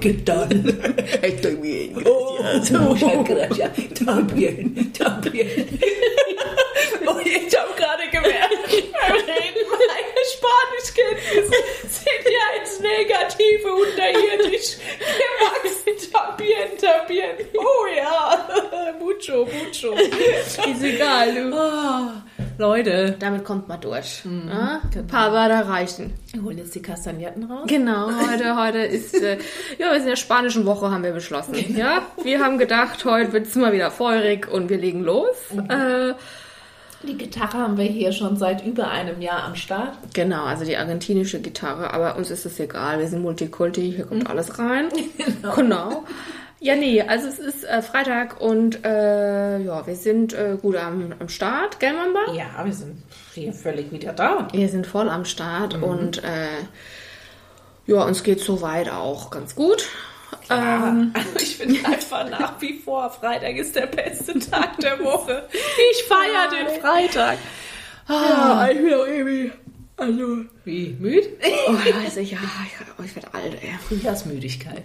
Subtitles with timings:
[0.00, 0.48] ¿qué tal?
[1.22, 2.80] Estoy bien, Oh, gracias.
[2.80, 3.70] muchas gracias.
[4.04, 5.48] También, también.
[22.84, 24.22] Leute, Damit kommt man durch.
[24.48, 24.80] Ja?
[24.94, 26.14] Ein paar Wörter reichen.
[26.32, 27.64] wir holen jetzt die Kastagnetten raus.
[27.66, 29.38] Genau, heute, heute ist, äh,
[29.78, 31.54] ja, wir sind in der spanischen Woche, haben wir beschlossen.
[31.76, 35.36] Ja, wir haben gedacht, heute wird es mal wieder feurig und wir legen los.
[35.68, 36.14] Äh,
[37.06, 39.96] Die Gitarre haben wir hier schon seit über einem Jahr am Start.
[40.14, 44.28] genau, also die argentinische Gitarre, aber uns ist es egal, wir sind Multikulti, hier kommt
[44.28, 44.88] alles rein.
[45.56, 46.04] Genau.
[46.62, 51.14] Ja, nee, also es ist äh, Freitag und äh, ja, wir sind äh, gut am,
[51.18, 52.34] am Start, gell, Mamba?
[52.34, 53.02] Ja, wir sind
[53.34, 54.46] hier völlig wieder da.
[54.52, 56.48] Wir sind voll am Start und äh,
[57.86, 59.88] ja, uns geht soweit auch ganz gut.
[60.50, 65.48] Ähm, Also ich finde einfach nach wie vor, Freitag ist der beste Tag der Woche.
[65.92, 67.38] Ich feiere den Freitag.
[68.06, 69.52] ja, ich bin auch irgendwie,
[69.96, 71.26] also, Wie, müde?
[71.68, 73.78] oh, weiß ich, ja, ich, oh, ich werde alt, ey.
[73.88, 74.82] Frühjahrsmüdigkeit.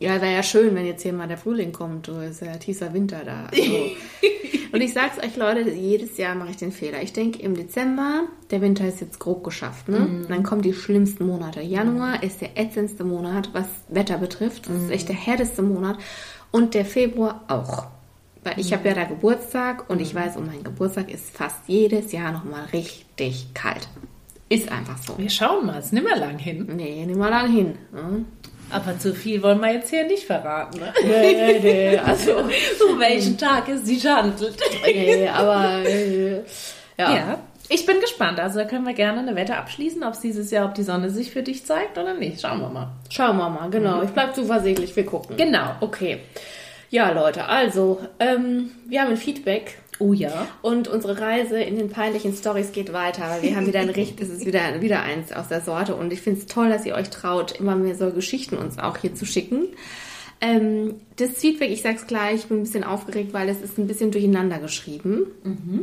[0.00, 2.08] Ja, wäre ja schön, wenn jetzt hier mal der Frühling kommt.
[2.08, 3.46] Du ist ja tiefer Winter da.
[3.52, 3.62] Also.
[4.72, 7.02] Und ich sag's euch, Leute, jedes Jahr mache ich den Fehler.
[7.02, 9.88] Ich denke im Dezember, der Winter ist jetzt grob geschafft.
[9.88, 9.98] Ne?
[9.98, 11.60] Und dann kommen die schlimmsten Monate.
[11.60, 14.70] Januar ist der ätzendste Monat, was Wetter betrifft.
[14.70, 15.98] Das ist echt der härteste Monat.
[16.50, 17.88] Und der Februar auch.
[18.42, 22.12] Weil ich habe ja da Geburtstag und ich weiß, um meinen Geburtstag ist fast jedes
[22.12, 23.86] Jahr nochmal richtig kalt.
[24.48, 25.18] Ist einfach so.
[25.18, 26.66] Wir schauen mal, es ist mehr lang hin.
[26.74, 27.74] Nee, nimm mal lang hin.
[28.70, 30.80] Aber zu viel wollen wir jetzt hier nicht verraten.
[30.80, 30.92] Ne?
[31.02, 32.38] Nee, nee, also...
[32.38, 34.56] Um welchen Tag es sich handelt.
[34.84, 36.36] Nee, aber äh,
[36.98, 37.16] ja.
[37.16, 37.38] Ja.
[37.72, 38.40] Ich bin gespannt.
[38.40, 41.08] Also da können wir gerne eine Wette abschließen, ob es dieses Jahr, ob die Sonne
[41.08, 42.40] sich für dich zeigt oder nicht.
[42.40, 42.88] Schauen wir mal.
[43.10, 44.02] Schauen wir mal, genau.
[44.02, 45.36] Ich bleib zuversichtlich, wir gucken.
[45.36, 45.76] Genau.
[45.80, 46.18] Okay.
[46.90, 50.48] Ja, Leute, also, ähm, wir haben ein Feedback Oh ja.
[50.62, 54.20] und unsere Reise in den peinlichen Stories geht weiter, weil wir haben wieder ein Richt,
[54.20, 56.94] es ist wieder, wieder eins aus der Sorte und ich finde es toll, dass ihr
[56.94, 59.68] euch traut, immer mehr so Geschichten uns auch hier zu schicken.
[60.42, 63.86] Ähm, das Feedback, ich sag's gleich, ich bin ein bisschen aufgeregt, weil es ist ein
[63.86, 65.26] bisschen durcheinander geschrieben.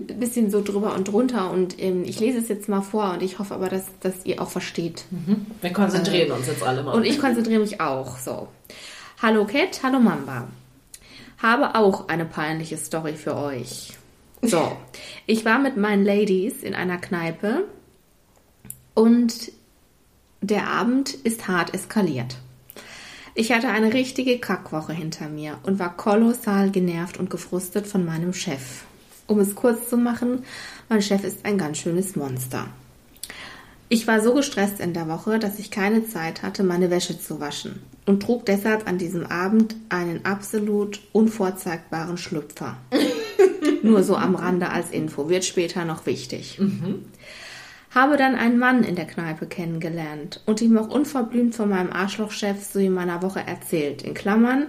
[0.10, 3.22] Ein bisschen so drüber und drunter und ähm, ich lese es jetzt mal vor und
[3.22, 5.06] ich hoffe aber, dass, dass ihr auch versteht.
[5.62, 6.94] Wir konzentrieren uns jetzt alle mal.
[6.94, 8.18] Und ich konzentriere mich auch.
[8.18, 8.48] So.
[9.22, 10.48] Hallo Cat, hallo Mamba.
[11.38, 13.94] Habe auch eine peinliche Story für euch.
[14.42, 14.78] So.
[15.30, 17.66] Ich war mit meinen Ladies in einer Kneipe
[18.94, 19.52] und
[20.40, 22.38] der Abend ist hart eskaliert.
[23.36, 28.34] Ich hatte eine richtige Kackwoche hinter mir und war kolossal genervt und gefrustet von meinem
[28.34, 28.86] Chef.
[29.28, 30.46] Um es kurz zu machen,
[30.88, 32.68] mein Chef ist ein ganz schönes Monster.
[33.90, 37.40] Ich war so gestresst in der Woche, dass ich keine Zeit hatte, meine Wäsche zu
[37.40, 42.78] waschen und trug deshalb an diesem Abend einen absolut unvorzeigbaren Schlüpfer.
[43.88, 46.60] Nur so am Rande als Info, wird später noch wichtig.
[47.92, 52.64] Habe dann einen Mann in der Kneipe kennengelernt und ihm auch unverblümt von meinem Arschlochchef
[52.64, 54.02] so in meiner Woche erzählt.
[54.02, 54.68] In Klammern,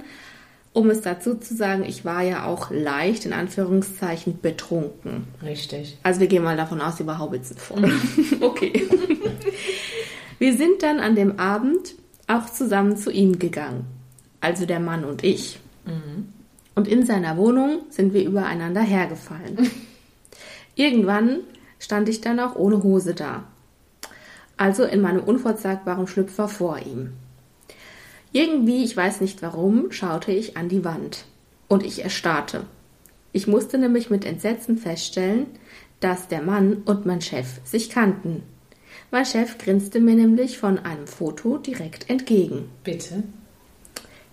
[0.72, 5.24] um es dazu zu sagen, ich war ja auch leicht, in Anführungszeichen, betrunken.
[5.42, 5.98] Richtig.
[6.02, 7.90] Also wir gehen mal davon aus, sie war Haubitzen voll.
[8.40, 8.86] okay.
[10.38, 11.96] Wir sind dann an dem Abend
[12.28, 13.86] auch zusammen zu ihm gegangen.
[14.40, 15.58] Also der Mann und ich.
[16.78, 19.68] Und in seiner Wohnung sind wir übereinander hergefallen.
[20.76, 21.40] Irgendwann
[21.80, 23.42] stand ich dann auch ohne Hose da.
[24.56, 27.14] Also in meinem unvorzeigbaren Schlüpfer vor ihm.
[28.30, 31.24] Irgendwie, ich weiß nicht warum, schaute ich an die Wand.
[31.66, 32.62] Und ich erstarrte.
[33.32, 35.46] Ich musste nämlich mit Entsetzen feststellen,
[35.98, 38.44] dass der Mann und mein Chef sich kannten.
[39.10, 42.70] Mein Chef grinste mir nämlich von einem Foto direkt entgegen.
[42.84, 43.24] Bitte.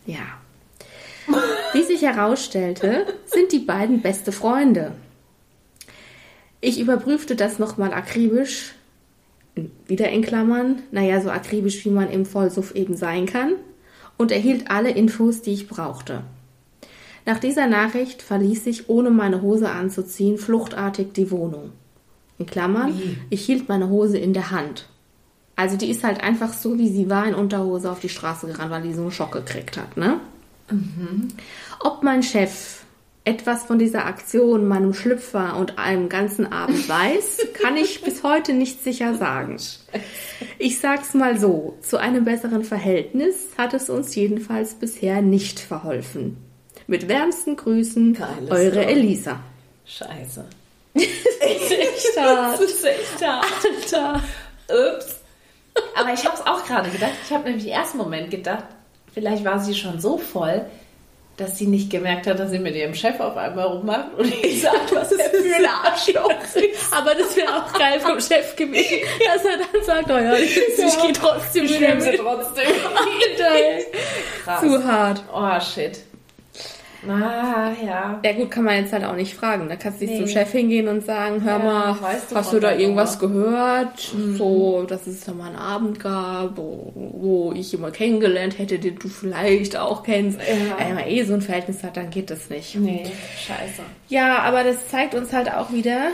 [0.06, 0.45] Ja.
[1.74, 4.94] Wie sich herausstellte, sind die beiden beste Freunde.
[6.62, 8.74] Ich überprüfte das nochmal akribisch,
[9.88, 13.54] wieder in Klammern, naja, so akribisch, wie man im Vollsuff eben sein kann,
[14.18, 16.24] und erhielt alle Infos, die ich brauchte.
[17.26, 21.72] Nach dieser Nachricht verließ ich, ohne meine Hose anzuziehen, fluchtartig die Wohnung.
[22.38, 23.00] In Klammern,
[23.30, 24.88] ich hielt meine Hose in der Hand.
[25.56, 28.72] Also die ist halt einfach so, wie sie war, in Unterhose auf die Straße gerannt,
[28.72, 30.20] weil die so einen Schock gekriegt hat, ne?
[31.80, 32.82] Ob mein Chef
[33.26, 38.54] etwas von dieser Aktion, meinem Schlüpfer und einem ganzen Abend weiß, kann ich bis heute
[38.54, 39.58] nicht sicher sagen.
[40.60, 46.38] Ich sag's mal so, zu einem besseren Verhältnis hat es uns jedenfalls bisher nicht verholfen.
[46.88, 48.86] Mit wärmsten Grüßen, Geile eure Story.
[48.86, 49.40] Elisa.
[49.86, 50.46] Scheiße.
[50.94, 51.16] Echt
[52.16, 53.46] Das ist echt hart.
[53.92, 54.24] Alter.
[54.70, 55.20] Ups.
[55.96, 57.12] Aber ich habe es auch gerade gedacht.
[57.26, 58.66] Ich habe nämlich im ersten Moment gedacht,
[59.16, 60.64] vielleicht war sie schon so voll,
[61.38, 64.62] dass sie nicht gemerkt hat, dass sie mit ihrem Chef auf einmal rummacht und ich
[64.62, 66.30] sagt, was ist das für ein Arschloch.
[66.92, 70.56] Aber das wäre auch geil vom Chef gewesen, dass er dann sagt, oh ja, ich,
[70.78, 72.20] ich gehe trotzdem Ich wieder nehme sie mit.
[72.22, 72.68] trotzdem.
[72.68, 73.86] Alter.
[74.46, 74.62] Krass.
[74.62, 75.24] Zu hart.
[75.34, 76.00] Oh, shit.
[77.10, 78.20] Ah, ja.
[78.24, 79.68] Ja gut, kann man jetzt halt auch nicht fragen.
[79.70, 80.20] Da kannst du nicht Nee.
[80.26, 83.34] zum Chef hingehen und sagen, hör Ja, mal, weißt du hast du da irgendwas Nummer?
[83.34, 84.00] gehört?
[84.38, 88.98] So, dass es da mal einen Abend gab, wo, wo ich jemanden kennengelernt hätte, den
[89.00, 90.40] du vielleicht auch kennst.
[90.40, 90.78] Ja.
[90.86, 92.76] Wenn man eh so ein Verhältnis hat, dann geht das nicht.
[92.76, 93.04] Nee,
[93.46, 93.82] scheiße.
[94.10, 96.10] Ja, aber das zeigt uns halt auch wieder,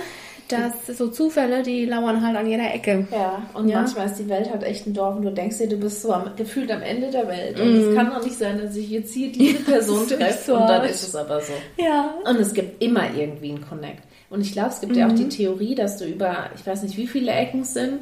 [0.52, 3.08] dass so Zufälle, die lauern halt an jeder Ecke.
[3.12, 3.82] Ja, und Ja.
[3.82, 6.14] manchmal ist die Welt halt echt ein Dorf und du denkst dir, du bist so
[6.14, 7.60] am, gefühlt am Ende der Welt.
[7.60, 10.56] Und es kann doch nicht sein, dass ich jetzt hier diese Person Das treffe so
[10.56, 11.54] und dann ist es aber so.
[11.78, 12.14] Ja.
[12.30, 14.04] Und es gibt immer irgendwie einen Connect.
[14.30, 16.96] Und ich glaube, es gibt ja auch die Theorie, dass du über, ich weiß nicht,
[16.98, 18.00] wie viele Ecken sind,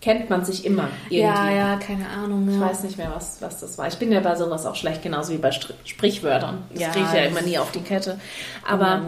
[0.00, 1.22] kennt man sich immer irgendwie.
[1.22, 2.48] Ja, ja, keine Ahnung.
[2.48, 2.60] Ich Ja.
[2.68, 3.88] weiß nicht mehr, was, was das war.
[3.88, 6.62] Ich bin ja bei sowas auch schlecht, genauso wie bei Str Sprichwörtern.
[6.72, 8.20] Das Ja, kriege ich ja das immer nie auf die Kette.
[8.66, 9.02] Aber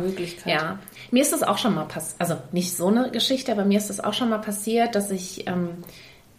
[0.46, 0.78] ja,
[1.10, 2.20] mir ist das auch schon mal passiert.
[2.20, 5.46] Also nicht so eine Geschichte, aber mir ist das auch schon mal passiert, dass ich
[5.48, 5.84] ähm,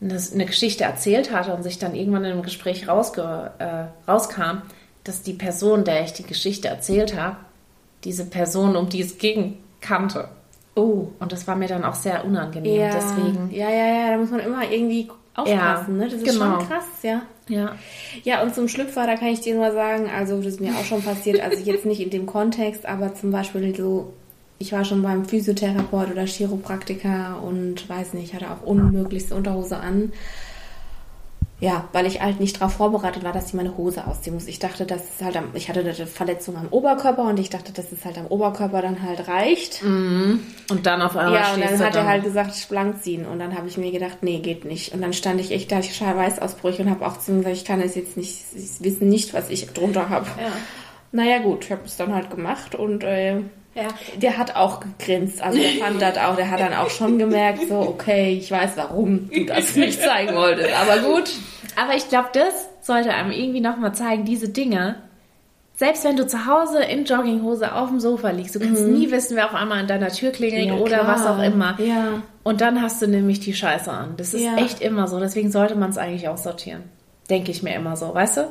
[0.02, 4.64] eine, Geschichte erzählt hatte und sich dann irgendwann in einem Gespräch rausge äh, rauskam,
[5.04, 7.38] dass die Person, der ich die Geschichte erzählt habe,
[8.04, 10.30] diese Person, um die es ging, kannte.
[10.76, 11.08] Oh.
[11.20, 12.80] Und das war mir dann auch sehr unangenehm.
[12.80, 16.06] Ja, Deswegen, ja, ja, ja, da muss man immer irgendwie aufpassen, Ja, ne?
[16.06, 16.60] Das ist genau.
[16.60, 17.22] schon krass, ja.
[17.48, 17.76] ja.
[18.24, 20.86] Ja, und zum Schlüpfer, da kann ich dir nur sagen, also das ist mir auch
[20.86, 24.14] schon passiert, also jetzt nicht in dem Kontext, aber zum Beispiel so,
[24.62, 30.14] ich war schon beim Physiotherapeut oder Chiropraktiker und weiß nicht, hatte auch unmöglichste Unterhose an.
[31.60, 34.48] Ja, weil ich halt nicht darauf vorbereitet war, dass ich meine Hose ausziehen muss.
[34.48, 37.72] Ich dachte, dass es halt am, ich hatte eine Verletzung am Oberkörper und ich dachte,
[37.72, 39.84] dass es halt am Oberkörper dann halt reicht.
[40.72, 43.28] Und dann auf einmal Ja, und dann hat er halt gesagt, blank ziehen.
[43.28, 44.92] Und dann habe ich mir gedacht, nee, geht nicht.
[44.92, 47.58] Und dann stand ich echt, da hatte ich Scheißausbrüche und habe auch zu ihm gesagt,
[47.58, 50.26] ich kann es jetzt nicht, sie wissen nicht, was ich drunter habe.
[50.40, 50.52] Ja.
[51.12, 53.42] Naja, gut, ich habe es dann halt gemacht und äh,
[53.74, 53.88] Ja.
[54.18, 55.42] der hat auch gegrinst.
[55.42, 58.72] Also der fand das auch, der hat dann auch schon gemerkt, so, okay, ich weiß,
[58.76, 60.70] warum du das nicht zeigen wolltest.
[60.74, 61.32] Aber gut.
[61.82, 64.96] Aber ich glaube, das sollte einem irgendwie nochmal zeigen, diese Dinge.
[65.76, 69.36] Selbst wenn du zu Hause in Jogginghose auf dem Sofa liegst, du kannst nie wissen,
[69.36, 70.74] wer auf einmal an deiner Tür klingelt Mhm.
[70.74, 71.08] Ja, oder klar.
[71.08, 71.76] was auch immer.
[71.80, 72.22] Ja.
[72.44, 74.14] Und dann hast du nämlich die Scheiße an.
[74.18, 74.58] Das ist Ja.
[74.58, 75.20] echt immer so.
[75.20, 76.84] Deswegen sollte man es eigentlich auch sortieren.
[77.30, 78.42] Denke ich mir immer so, weißt du?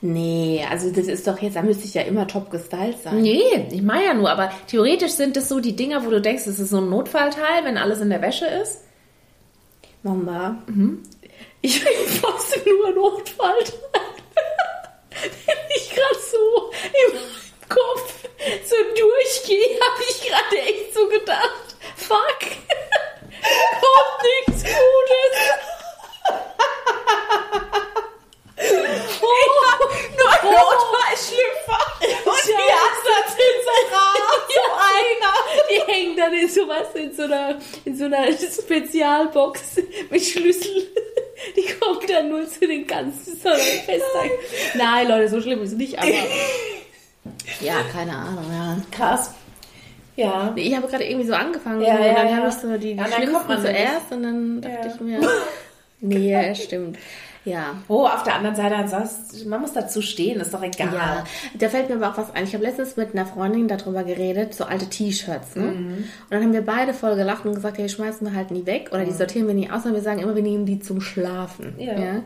[0.00, 3.20] Nee, also das ist doch jetzt, da müsste ich ja immer top gestylt sein.
[3.20, 6.46] Nee, ich meine ja nur, aber theoretisch sind das so die Dinger, wo du denkst,
[6.46, 8.82] es ist so ein Notfallteil, wenn alles in der Wäsche ist.
[10.04, 10.62] Mama,
[11.60, 13.58] ich will fast nur Notfall.
[15.10, 18.14] Wenn ich gerade so in meinem Kopf
[18.64, 22.38] so durchgehe, habe ich gerade echt so gedacht, fuck,
[23.80, 25.34] kommt nichts Gutes.
[30.48, 31.78] Nur Notfallschlüpfer
[32.24, 33.36] und die Assets
[34.54, 35.34] so einer.
[35.70, 39.76] Die hängen dann in sowas, in so einer, in so einer Spezialbox
[40.10, 40.86] mit Schlüssel.
[41.56, 44.30] Die kommt dann nur zu den ganzen so Festsagen.
[44.74, 46.08] Nein, Leute, so schlimm ist es nicht, aber.
[47.60, 48.76] Ja, keine Ahnung, ja.
[48.90, 49.32] Krass.
[50.16, 50.52] Ja.
[50.56, 52.36] Ich habe gerade irgendwie so angefangen Ja, so, ja, und dann ja.
[52.38, 53.62] habe ich so die, die Ja, schlimmsten nicht.
[53.62, 54.94] zuerst und dann dachte Ja.
[54.94, 55.20] ich mir,
[56.00, 56.98] nee, stimmt.
[57.48, 57.74] Ja.
[57.88, 60.92] Oh, auf der anderen Seite, ansonsten, man muss dazu stehen, ist doch egal.
[60.92, 61.24] Ja,
[61.58, 62.44] da fällt mir aber auch was ein.
[62.44, 65.56] Ich habe letztens mit einer Freundin darüber geredet, so alte T-Shirts.
[65.56, 65.62] Ne?
[65.62, 65.92] Mhm.
[65.92, 68.66] Und dann haben wir beide voll gelacht und gesagt, ja, die schmeißen wir halt nie
[68.66, 71.00] weg oder die sortieren wir nie aus, sondern wir sagen immer, wir nehmen die zum
[71.00, 71.74] Schlafen.
[71.78, 72.22] Ja.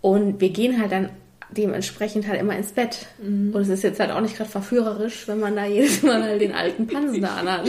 [0.00, 1.10] Und wir gehen halt dann
[1.56, 3.06] dementsprechend halt immer ins Bett.
[3.22, 3.54] Mhm.
[3.54, 6.40] Und es ist jetzt halt auch nicht gerade verführerisch, wenn man da jedes Mal halt
[6.40, 7.66] den alten Pansen da anhat.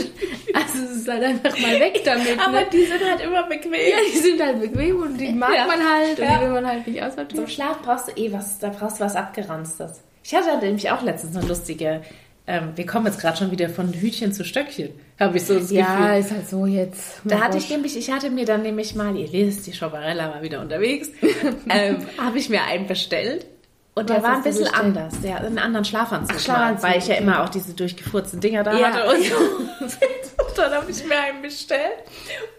[0.54, 2.38] Also es ist halt einfach mal weg damit.
[2.38, 2.66] Aber ne?
[2.72, 3.72] die sind halt immer bequem.
[3.72, 5.66] ja, die sind halt bequem und die mag Ja.
[5.66, 6.36] man halt und Ja.
[6.38, 7.48] die will man halt nicht Zum aussortieren.
[7.48, 10.00] Schlaf brauchst du eh was, da brauchst du was Abgeranztes.
[10.24, 12.02] Ich hatte nämlich auch letztens eine lustige,
[12.46, 15.70] ähm, wir kommen jetzt gerade schon wieder von Hütchen zu Stöckchen, habe ich so das
[15.72, 16.20] Ja, Gefühl.
[16.20, 17.20] ist halt so jetzt.
[17.24, 20.42] Da hatte ich nämlich, ich hatte mir dann nämlich mal, ihr wisst, die Schobarella war
[20.42, 21.10] wieder unterwegs,
[21.68, 23.46] ähm, habe ich mir einen bestellt.
[23.94, 25.20] Und der war ein bisschen anders.
[25.22, 28.62] Der hat einen anderen Schlafanzug, Ach, Schlafanzug, weil ich ja immer auch diese durchgefurzten Dinger
[28.62, 28.90] da Ja.
[28.90, 29.10] hatte.
[29.10, 29.36] Und, so.
[30.46, 31.98] und dann habe ich mir einen bestellt.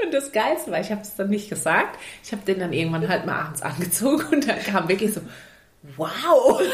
[0.03, 1.97] Und das Geilste war, ich habe es dann nicht gesagt.
[2.23, 5.21] Ich habe den dann irgendwann halt mal abends angezogen und dann kam wirklich so,
[5.97, 6.61] wow.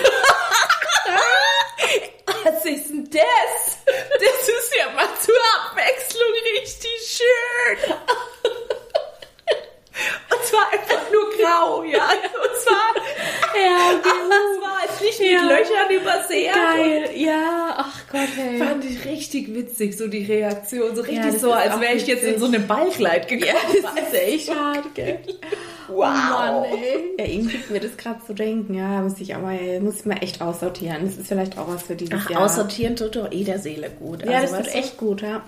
[2.44, 3.78] Was ist denn das?
[3.86, 5.36] Das ist ja mal zur
[5.66, 7.96] Abwechslung richtig schön.
[10.32, 12.04] Und zwar einfach nur grau, ja.
[12.10, 13.04] Und zwar,
[13.56, 15.42] Ja, das war jetzt nicht Ja.
[15.42, 16.54] mit Löchern übersät.
[16.54, 17.10] geil.
[17.16, 18.58] Ja, ach Gott, hey.
[18.60, 20.96] Fand ich richtig witzig, so die Reaktion.
[20.96, 23.52] So richtig das so, als wäre ich jetzt in so eine Ballkleid gekommen.
[23.82, 25.20] Das ist echt hart, gell?
[25.90, 26.00] Wow.
[26.00, 27.16] Mann, ey.
[27.18, 28.74] Ja, irgendwie gibt mir das gerade zu denken.
[28.74, 31.06] Ja, muss ich aber muss ich mal echt aussortieren.
[31.06, 32.42] Das ist vielleicht auch was für dieses Ach, Jahr.
[32.44, 34.26] Aussortieren tut doch eh der Seele gut.
[34.26, 35.42] Ja, also, das tut echt gut, ja.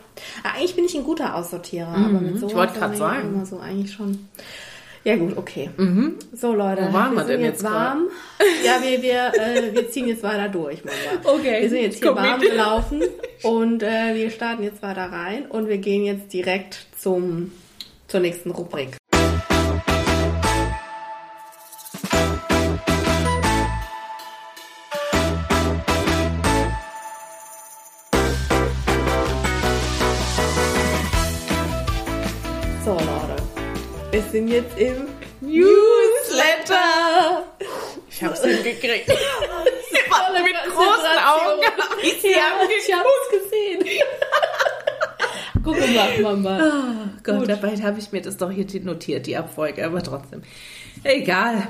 [0.43, 1.97] Aber eigentlich bin ich ein guter Aussortierer.
[1.97, 2.05] Mhm.
[2.05, 3.33] Aber mit so ich wollte gerade sagen.
[3.33, 4.27] Immer so eigentlich schon.
[5.03, 5.71] Ja gut, okay.
[5.77, 6.17] Mhm.
[6.31, 8.07] So Leute, Wo waren wir, wir denn jetzt warm.
[8.63, 10.95] ja, wir, wir, äh, wir ziehen jetzt weiter durch, Mama.
[11.23, 11.61] Okay.
[11.63, 12.51] Wir sind jetzt hier warm mit.
[12.51, 13.01] gelaufen
[13.43, 17.51] und äh, wir starten jetzt weiter rein und wir gehen jetzt direkt zum,
[18.07, 19.00] zur nächsten Rubrik.
[34.21, 35.07] Wir sind jetzt im
[35.41, 36.83] Newsletter.
[38.07, 39.07] Ich hab's hingekriegt.
[39.07, 39.17] mit
[40.73, 41.61] großen Augen.
[42.03, 43.83] Ich, ja, ich hab's gesehen.
[45.63, 46.59] Guck mal, Mama.
[46.63, 47.49] Oh Gott, Gut.
[47.49, 50.41] dabei habe ich mir das doch hier notiert, die Abfolge, aber trotzdem.
[51.03, 51.67] Egal.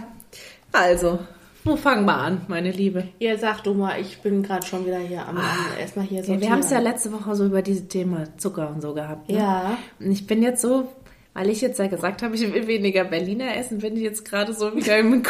[0.71, 1.19] Also,
[1.65, 3.09] wo fangen wir an, meine Liebe?
[3.19, 5.45] Ja, sag du mal, ich bin gerade schon wieder hier am, am
[5.79, 6.33] erstmal hier so.
[6.33, 9.29] Ja, wir haben es ja letzte Woche so über dieses Thema Zucker und so gehabt.
[9.29, 9.37] Ne?
[9.37, 9.77] Ja.
[9.99, 10.89] Und ich bin jetzt so
[11.33, 14.53] weil ich jetzt ja gesagt habe, ich will weniger Berliner essen, bin ich jetzt gerade
[14.53, 15.23] so wieder im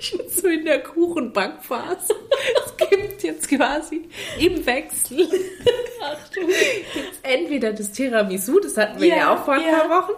[0.00, 2.14] ich bin so in der Kuchenbackphase.
[2.64, 4.08] Es gibt jetzt quasi
[4.38, 5.28] im Wechsel
[6.02, 6.48] Achtung,
[7.22, 9.78] entweder das Tiramisu, das hatten wir ja, ja auch vor ein ja.
[9.78, 10.12] paar Wochen,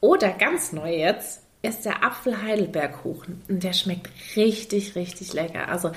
[0.00, 3.42] oder ganz neu jetzt ist der Apfel-Heidelberg-Kuchen.
[3.48, 5.68] Und der schmeckt richtig, richtig lecker.
[5.68, 5.90] Also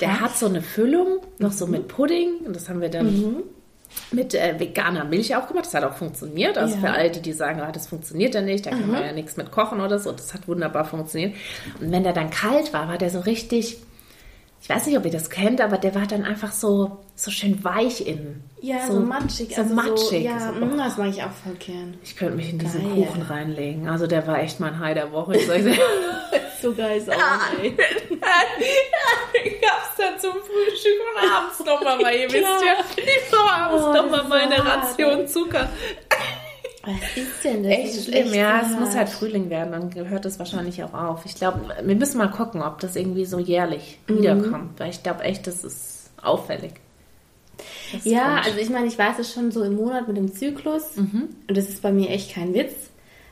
[0.00, 0.20] der Krass.
[0.20, 2.38] hat so eine Füllung, noch so mit Pudding.
[2.46, 3.42] Und das haben wir dann mhm
[4.10, 5.66] mit äh, veganer Milch auch gemacht.
[5.66, 6.58] Das hat auch funktioniert.
[6.58, 6.80] Also ja.
[6.80, 8.92] für alle, die, die sagen, ah, das funktioniert ja nicht, da kann mhm.
[8.92, 10.12] man ja nichts mit kochen oder so.
[10.12, 11.34] Das hat wunderbar funktioniert.
[11.80, 13.78] Und wenn der dann kalt war, war der so richtig,
[14.60, 17.62] ich weiß nicht, ob ihr das kennt, aber der war dann einfach so, so schön
[17.64, 18.42] weich innen.
[18.60, 19.54] Ja, so, so matschig.
[19.54, 20.08] So also matschig.
[20.08, 20.76] So, ja, so, oh.
[20.76, 21.94] das mag ich auch voll gern.
[22.02, 23.06] Ich könnte mich in diesen geil.
[23.06, 23.88] Kuchen reinlegen.
[23.88, 25.36] Also der war echt mein High der Woche.
[25.36, 25.62] Ich soll
[26.62, 27.14] so geil ist auch,
[27.62, 27.68] ey.
[29.44, 33.84] ich hab's dann zum Frühstück und abends nochmal, weil ihr wisst ja, ich brauche abends
[33.86, 35.68] oh, nochmal meine Ration Zucker.
[36.88, 37.72] Was ist denn das?
[37.72, 38.62] Echt schlimm, ja.
[38.62, 41.26] Es muss halt Frühling werden, dann hört es wahrscheinlich auch auf.
[41.26, 44.18] Ich glaube, wir müssen mal gucken, ob das irgendwie so jährlich mhm.
[44.18, 46.72] wiederkommt, weil ich glaube echt, das ist auffällig.
[47.92, 48.46] Das ja, kommt.
[48.46, 51.28] also ich meine, ich weiß es schon so im Monat mit dem Zyklus mhm.
[51.46, 52.74] und das ist bei mir echt kein Witz.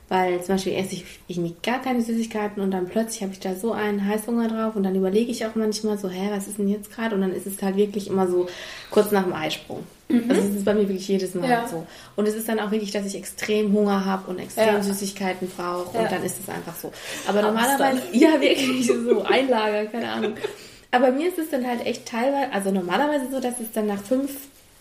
[0.09, 3.57] Weil zum Beispiel esse ich irgendwie gar keine Süßigkeiten und dann plötzlich habe ich da
[3.57, 6.69] so einen Heißhunger drauf und dann überlege ich auch manchmal so, hä, was ist denn
[6.69, 7.17] jetzt gerade?
[7.17, 8.47] Und dann ist es halt wirklich immer so
[8.91, 9.83] kurz nach dem Eisprung.
[10.09, 10.31] Mhm.
[10.31, 11.69] Also es ist bei mir wirklich jedes Mal ja.
[11.69, 11.87] so.
[12.15, 14.83] Und es ist dann auch wirklich, dass ich extrem Hunger habe und extrem ja.
[14.83, 16.05] Süßigkeiten brauche ja.
[16.05, 16.93] und dann ist es einfach so.
[17.27, 20.35] Aber normalerweise, ja wirklich so Einlager, keine Ahnung.
[20.93, 24.03] Aber mir ist es dann halt echt teilweise, also normalerweise so, dass es dann nach
[24.03, 24.31] fünf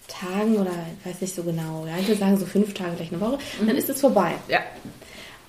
[0.07, 3.13] Tagen oder ich weiß nicht so genau, ja, ich würde sagen so fünf Tage, vielleicht
[3.13, 3.67] eine Woche, mhm.
[3.67, 4.33] dann ist es vorbei.
[4.47, 4.59] Ja.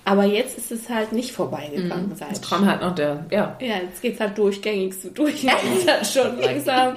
[0.03, 2.09] Aber jetzt ist es halt nicht vorbeigegangen.
[2.09, 2.15] Mhm.
[2.15, 3.57] Seit jetzt halt noch der, ja.
[3.59, 5.43] Ja, jetzt geht es halt durchgängig so durch.
[5.47, 5.53] Ja.
[5.77, 6.95] ist halt schon langsam.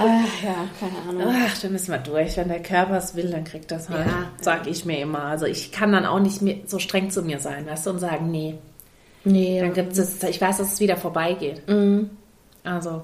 [0.00, 1.34] Ach, ja, keine Ahnung.
[1.44, 2.36] Ach, da müssen wir durch.
[2.36, 4.06] Wenn der Körper es will, dann kriegt das halt.
[4.06, 5.24] Ja, sag ich mir immer.
[5.24, 7.98] Also ich kann dann auch nicht mehr so streng zu mir sein, weißt du, und
[7.98, 8.54] sagen, nee.
[9.24, 9.60] Nee.
[9.60, 11.68] Dann gibt es, ich weiß, dass es wieder vorbeigeht.
[11.68, 12.10] Mhm.
[12.62, 13.02] Also.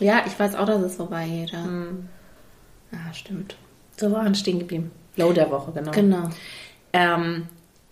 [0.00, 1.50] Ja, ich weiß auch, dass es vorbeigeht.
[1.50, 2.08] Ja, mhm.
[2.90, 3.56] ja stimmt.
[3.98, 4.90] So waren stehen geblieben.
[5.16, 5.90] Low der Woche, genau.
[5.90, 6.30] Genau.
[6.94, 7.48] Ähm,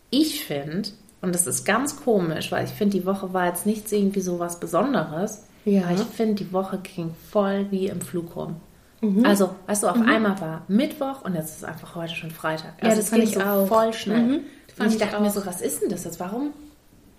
[0.08, 0.88] ich finde,
[1.20, 4.38] und das ist ganz komisch, weil ich finde, die Woche war jetzt nichts irgendwie so
[4.38, 5.45] was Besonderes.
[5.66, 5.82] Ja.
[5.82, 8.56] Aber ich finde, die Woche ging voll wie im Flug rum.
[9.00, 9.26] Mhm.
[9.26, 10.08] Also, weißt du, auf mhm.
[10.08, 12.75] einmal war Mittwoch und jetzt ist einfach heute schon Freitag.
[12.80, 13.66] Also, ja, das fand ich so auch.
[13.66, 14.23] voll schnell.
[14.23, 14.40] Mhm.
[14.78, 16.20] Und ich dachte mir so, was ist denn das jetzt?
[16.20, 16.52] Warum?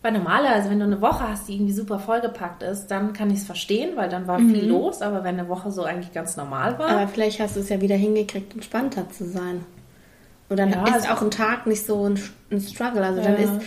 [0.01, 3.39] Weil normalerweise, wenn du eine Woche hast, die irgendwie super vollgepackt ist, dann kann ich
[3.39, 4.69] es verstehen, weil dann war viel mhm.
[4.69, 5.01] los.
[5.01, 6.89] Aber wenn eine Woche so eigentlich ganz normal war.
[6.89, 9.65] Aber vielleicht hast du es ja wieder hingekriegt, entspannter zu sein.
[10.49, 12.19] Und dann ja, ist also auch ein Tag nicht so ein,
[12.51, 13.03] ein Struggle.
[13.03, 13.31] Also ja.
[13.31, 13.65] dann ist,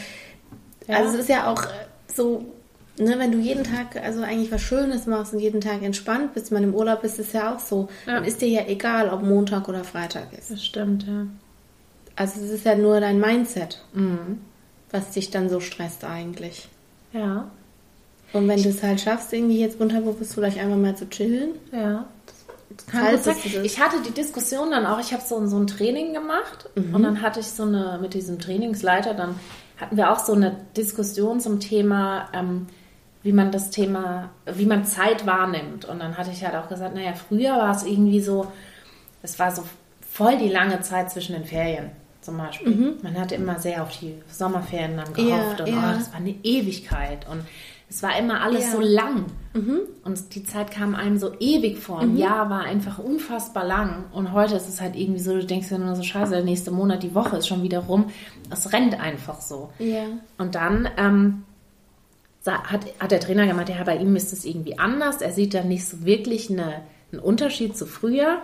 [0.89, 1.63] also es ist ja auch
[2.07, 2.47] so,
[3.01, 6.53] ne, wenn du jeden Tag also eigentlich was Schönes machst und jeden Tag entspannt bist,
[6.53, 8.15] man im Urlaub ist es ja auch so, ja.
[8.15, 10.51] dann ist dir ja egal, ob Montag oder Freitag ist.
[10.51, 11.27] Das stimmt, ja.
[12.17, 14.41] Also es ist ja nur dein Mindset, mhm.
[14.91, 16.69] was dich dann so stresst eigentlich.
[17.13, 17.51] Ja.
[18.33, 21.51] Und wenn du es halt schaffst, irgendwie jetzt unterbewusst vielleicht einmal mal zu chillen.
[21.73, 22.07] Ja.
[23.65, 26.95] Ich hatte die Diskussion dann auch, ich habe so, so ein Training gemacht mhm.
[26.95, 29.35] und dann hatte ich so eine, mit diesem Trainingsleiter, dann
[29.77, 32.67] hatten wir auch so eine Diskussion zum Thema, ähm,
[33.23, 35.85] wie man das Thema, wie man Zeit wahrnimmt.
[35.85, 38.47] Und dann hatte ich halt auch gesagt, naja, früher war es irgendwie so,
[39.23, 39.63] es war so
[40.01, 41.91] voll die lange Zeit zwischen den Ferien
[42.23, 42.75] zum Beispiel.
[42.75, 42.95] Mhm.
[43.03, 45.91] Man hatte immer sehr auf die Sommerferien dann gehofft ja, und ja.
[45.95, 47.27] Oh, das war eine Ewigkeit.
[47.31, 47.43] Und
[47.89, 48.73] es war immer alles Ja.
[48.73, 49.25] so lang.
[50.05, 51.99] Und die Zeit kam einem so ewig vor.
[52.01, 54.05] Ein Jahr war einfach unfassbar lang.
[54.13, 56.71] Und heute ist es halt irgendwie so, du denkst dir nur so, scheiße, der nächste
[56.71, 58.11] Monat, die Woche ist schon wieder rum.
[58.49, 59.73] Es rennt einfach so.
[59.79, 60.05] Ja.
[60.39, 61.43] Und dann ähm,
[62.47, 65.21] hat, hat der Trainer gemeint, ja, bei ihm ist es irgendwie anders.
[65.21, 66.83] Er sieht da nicht so wirklich eine,
[67.13, 68.39] einen Unterschied zu früher.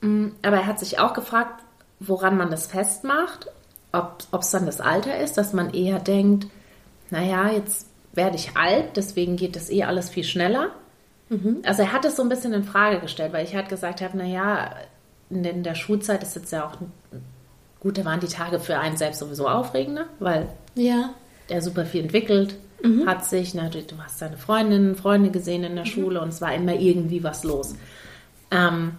[0.00, 1.62] Mm, Aber er hat sich auch gefragt,
[2.00, 3.46] woran man das festmacht.
[3.92, 6.46] Ob es dann das Alter ist, dass man eher denkt,
[7.10, 10.70] naja, jetzt werde ich alt, deswegen geht das eh alles viel schneller.
[11.62, 14.16] Also er hat es so ein bisschen in Frage gestellt, weil ich halt gesagt habe,
[14.18, 14.74] naja,
[15.30, 16.76] in der- in der Schulzeit ist jetzt ja auch
[17.80, 21.10] gut, da waren die Tage für einen selbst sowieso aufregender, weil Ja.
[21.48, 22.56] der super viel entwickelt
[23.06, 23.54] hat sich.
[23.54, 26.74] Na, du, du hast deine Freundinnen, Freunde gesehen in der Schule und es war immer
[26.74, 27.74] irgendwie was los.
[28.50, 28.92] Ähm,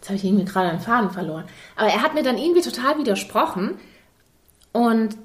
[0.00, 1.44] jetzt habe ich irgendwie gerade einen Faden verloren.
[1.76, 3.72] Aber er hat mir dann irgendwie total widersprochen
[4.72, 5.16] und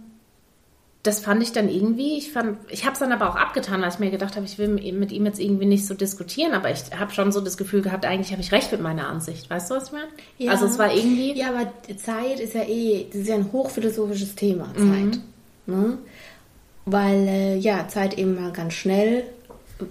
[1.05, 3.89] das fand ich dann irgendwie, ich fand, ich habe es dann aber auch abgetan, weil
[3.89, 6.81] ich mir gedacht habe, ich will mit ihm jetzt irgendwie nicht so diskutieren, aber ich
[6.97, 9.47] habe schon so das Gefühl gehabt, eigentlich habe ich recht mit meiner Ansicht.
[9.47, 10.07] Weißt du, was ich meine?
[10.39, 10.51] Ja.
[10.51, 14.33] Also es war irgendwie, Ja, aber Zeit ist ja eh, das ist ja ein hochphilosophisches
[14.33, 15.19] Thema, Zeit.
[15.67, 15.99] Ne?
[16.85, 19.23] Weil äh, ja, Zeit eben mal ganz schnell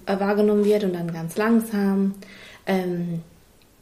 [0.06, 2.14] äh, wahrgenommen wird und dann ganz langsam.
[2.66, 3.22] Ähm,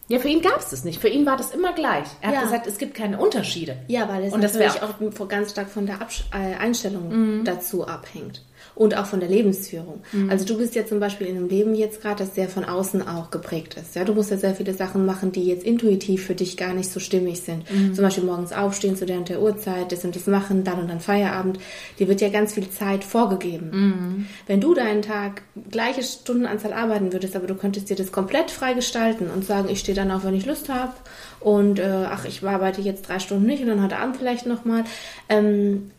[0.09, 1.01] ja, für ihn gab es das nicht.
[1.01, 2.07] Für ihn war das immer gleich.
[2.21, 2.43] Er hat Ja.
[2.43, 3.77] gesagt, es gibt keine Unterschiede.
[3.89, 7.39] ja, weil es Und das natürlich auch von- ganz stark von der Absch äh, Einstellung
[7.41, 7.45] Mhm.
[7.45, 8.43] dazu abhängt.
[8.75, 10.01] Und auch von der Lebensführung.
[10.29, 13.07] Also du bist ja zum Beispiel in einem Leben jetzt gerade, das sehr von außen
[13.07, 13.95] auch geprägt ist.
[13.95, 16.91] Ja, du musst ja sehr viele Sachen machen, die jetzt intuitiv für dich gar nicht
[16.91, 17.71] so stimmig sind.
[17.71, 17.95] Mhm.
[17.95, 20.89] Zum Beispiel morgens aufstehen zu der und der Uhrzeit, das und das machen, dann und
[20.89, 21.59] dann Feierabend.
[21.99, 23.71] Dir wird ja ganz viel Zeit vorgegeben.
[23.73, 24.27] Mhm.
[24.47, 28.75] Wenn du deinen Tag gleiche Stundenanzahl arbeiten würdest, aber du könntest dir das komplett frei
[28.75, 30.93] gestalten und sagen, ich stehe dann auf, wenn ich Lust habe
[31.41, 34.85] und äh, ach, ich arbeite jetzt drei Stunden nicht und dann heute Abend vielleicht nochmal,
[35.29, 35.91] ähm,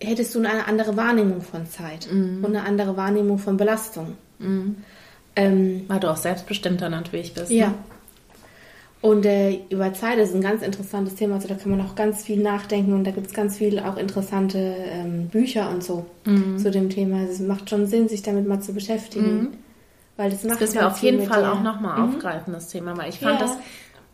[0.00, 4.16] hättest du eine andere Wahrnehmung von Zeit und eine andere Wahrnehmung von Belastung.
[5.36, 7.50] Ähm, Weil du auch selbstbestimmter natürlich bist.
[7.50, 7.68] ja.
[7.68, 7.74] Ne?
[9.02, 11.36] Und äh, über Zeit ist ein ganz interessantes Thema.
[11.36, 13.96] Also da kann man auch ganz viel nachdenken und da gibt es ganz viele auch
[13.96, 16.58] interessante ähm, Bücher und so Mhm.
[16.58, 17.20] zu dem Thema.
[17.20, 19.56] Also es macht schon Sinn, sich damit mal zu beschäftigen.
[20.18, 21.52] Weil das macht Das müssen wir ganz auf viel jeden Fall dir.
[21.52, 22.94] auch nochmal aufgreifen, das Thema.
[22.98, 23.46] Weil ich fand Ja.
[23.46, 23.56] das,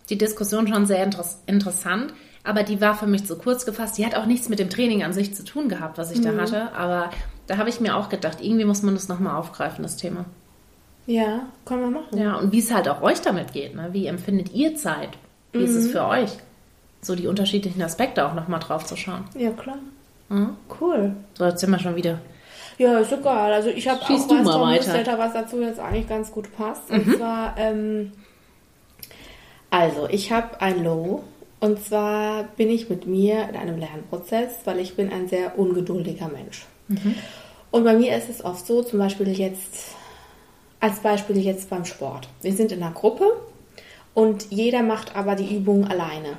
[0.08, 2.14] die Diskussion schon sehr interess interessant.
[2.46, 3.98] Aber die war für mich zu kurz gefasst.
[3.98, 6.36] Die hat auch nichts mit dem Training an sich zu tun gehabt, was ich da
[6.36, 6.72] hatte.
[6.74, 7.10] Aber
[7.46, 10.24] da habe ich mir auch gedacht, irgendwie muss man das nochmal aufgreifen, das Thema.
[11.06, 12.18] Ja, können wir machen.
[12.18, 13.74] Ja, und wie es halt auch euch damit geht.
[13.74, 13.88] Ne?
[13.92, 15.10] Wie empfindet ihr Zeit?
[15.52, 16.30] Wie ist es für euch?
[17.00, 19.24] So die unterschiedlichen Aspekte auch nochmal drauf zu schauen.
[19.36, 19.78] Ja, klar.
[20.28, 20.56] Mhm.
[20.80, 21.14] Cool.
[21.34, 22.18] So, jetzt sind wir schon wieder.
[22.78, 23.52] Ja, ist egal.
[23.52, 24.84] Also ich habe auch was mal vom weiter.
[24.84, 26.90] Newsletter, was dazu jetzt eigentlich ganz gut passt.
[26.90, 28.12] Und zwar, ähm,
[29.70, 31.24] also ich habe ein Low.
[31.60, 36.28] Und zwar bin ich mit mir in einem Lernprozess, weil ich bin ein sehr ungeduldiger
[36.28, 36.66] Mensch.
[37.70, 39.94] Und bei mir ist es oft so, zum Beispiel jetzt,
[40.80, 42.28] als Beispiel jetzt beim Sport.
[42.42, 43.32] Wir sind in einer Gruppe
[44.14, 46.36] und jeder macht aber die Übung alleine.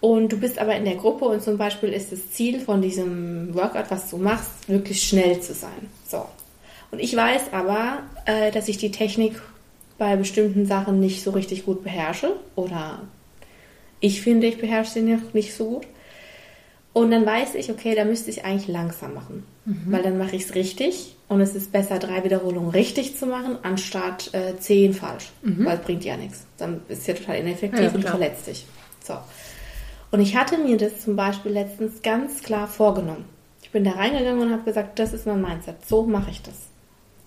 [0.00, 3.54] Und du bist aber in der Gruppe und zum Beispiel ist das Ziel von diesem
[3.54, 5.90] Workout, was du machst, wirklich schnell zu sein.
[6.06, 6.24] So.
[6.90, 9.40] Und ich weiß aber, äh, dass ich die Technik
[9.98, 13.00] bei bestimmten Sachen nicht so richtig gut beherrsche oder
[14.00, 15.86] ich finde, ich beherrsche sie noch nicht so gut.
[16.94, 19.44] Und dann weiß ich, okay, da müsste ich eigentlich langsam machen,
[19.86, 23.56] weil dann mache ich es richtig und es ist besser, drei Wiederholungen richtig zu machen,
[23.62, 26.44] anstatt äh, zehn falsch, weil es bringt ja nichts.
[26.56, 28.12] Dann ist es ja total ineffektiv Ja, und klar.
[28.16, 28.66] verletzt dich.
[29.04, 29.14] So.
[30.10, 33.26] Und ich hatte mir das zum Beispiel letztens ganz klar vorgenommen.
[33.62, 35.76] Ich bin da reingegangen und habe gesagt, das ist mein Mindset.
[35.86, 36.54] So mache ich das.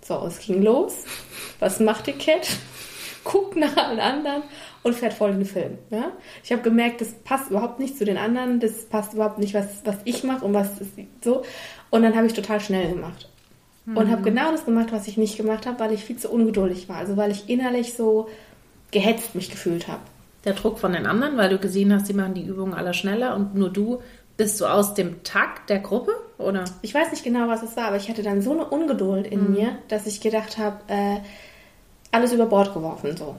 [0.01, 0.95] So, es ging los.
[1.59, 2.47] Was macht die Cat?
[3.23, 4.41] Guckt nach allen anderen
[4.83, 5.77] und fährt voll in den Film.
[5.89, 6.11] Ja?
[6.43, 8.59] Ich habe gemerkt, das passt überhaupt nicht zu den anderen.
[8.59, 10.91] Das passt überhaupt nicht, was, was ich mache und was ist
[11.23, 11.43] so.
[11.89, 13.27] Und dann habe ich total schnell gemacht.
[13.85, 16.87] Und habe genau das gemacht, was ich nicht gemacht habe, weil ich viel zu ungeduldig
[16.87, 16.97] war.
[16.97, 18.29] Also weil ich innerlich so
[18.91, 20.01] gehetzt mich gefühlt habe.
[20.45, 23.35] Der Druck von den anderen, weil du gesehen hast, die machen die Übungen alle schneller
[23.35, 24.01] und nur du
[24.37, 26.63] bist du aus dem Takt der Gruppe, oder?
[26.81, 29.51] Ich weiß nicht genau, was es war, aber ich hatte dann so eine Ungeduld in
[29.51, 31.17] mir, dass ich gedacht habe, äh,
[32.11, 33.35] alles über Bord geworfen so.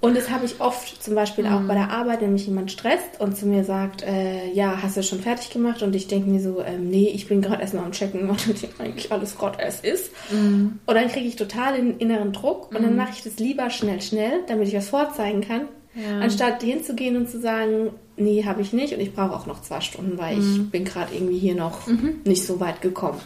[0.00, 3.18] Und das habe ich oft zum Beispiel auch bei der Arbeit, wenn mich jemand stresst
[3.18, 5.82] und zu mir sagt, äh, ja, hast du schon fertig gemacht?
[5.82, 8.46] Und ich denke mir so, ähm, nee, ich bin gerade erstmal am Checken, was
[8.78, 10.10] eigentlich alles gerade erst ist.
[10.30, 14.00] Und dann kriege ich total den inneren Druck und dann mache ich das lieber schnell,
[14.02, 15.62] schnell, damit ich was vorzeigen kann,
[15.94, 16.20] Ja.
[16.20, 19.80] anstatt hinzugehen und zu sagen, nee, habe ich nicht und ich brauche auch noch zwei
[19.80, 21.86] Stunden, weil ich bin gerade irgendwie hier noch
[22.24, 23.20] nicht so weit gekommen.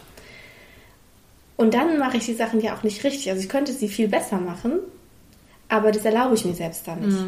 [1.56, 3.28] Und dann mache ich die Sachen ja auch nicht richtig.
[3.28, 4.78] Also ich könnte sie viel besser machen,
[5.70, 7.18] aber das erlaube ich mir selbst dann nicht.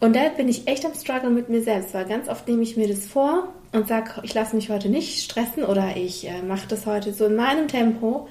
[0.00, 2.76] Und da bin ich echt am Struggle mit mir selbst, weil ganz oft nehme ich
[2.76, 6.66] mir das vor, und sag, ich lasse mich heute nicht stressen oder ich äh, mache
[6.68, 8.28] das heute so in meinem Tempo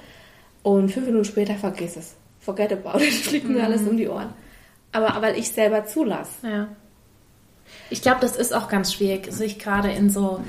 [0.62, 2.14] und fünf Minuten später vergiss es.
[2.40, 4.28] Forget about it, fliegt mir alles um die Ohren.
[4.92, 6.30] Aber weil ich selber zulasse.
[6.48, 6.68] Ja.
[7.90, 10.40] Ich glaube, das ist auch ganz schwierig, sich gerade in so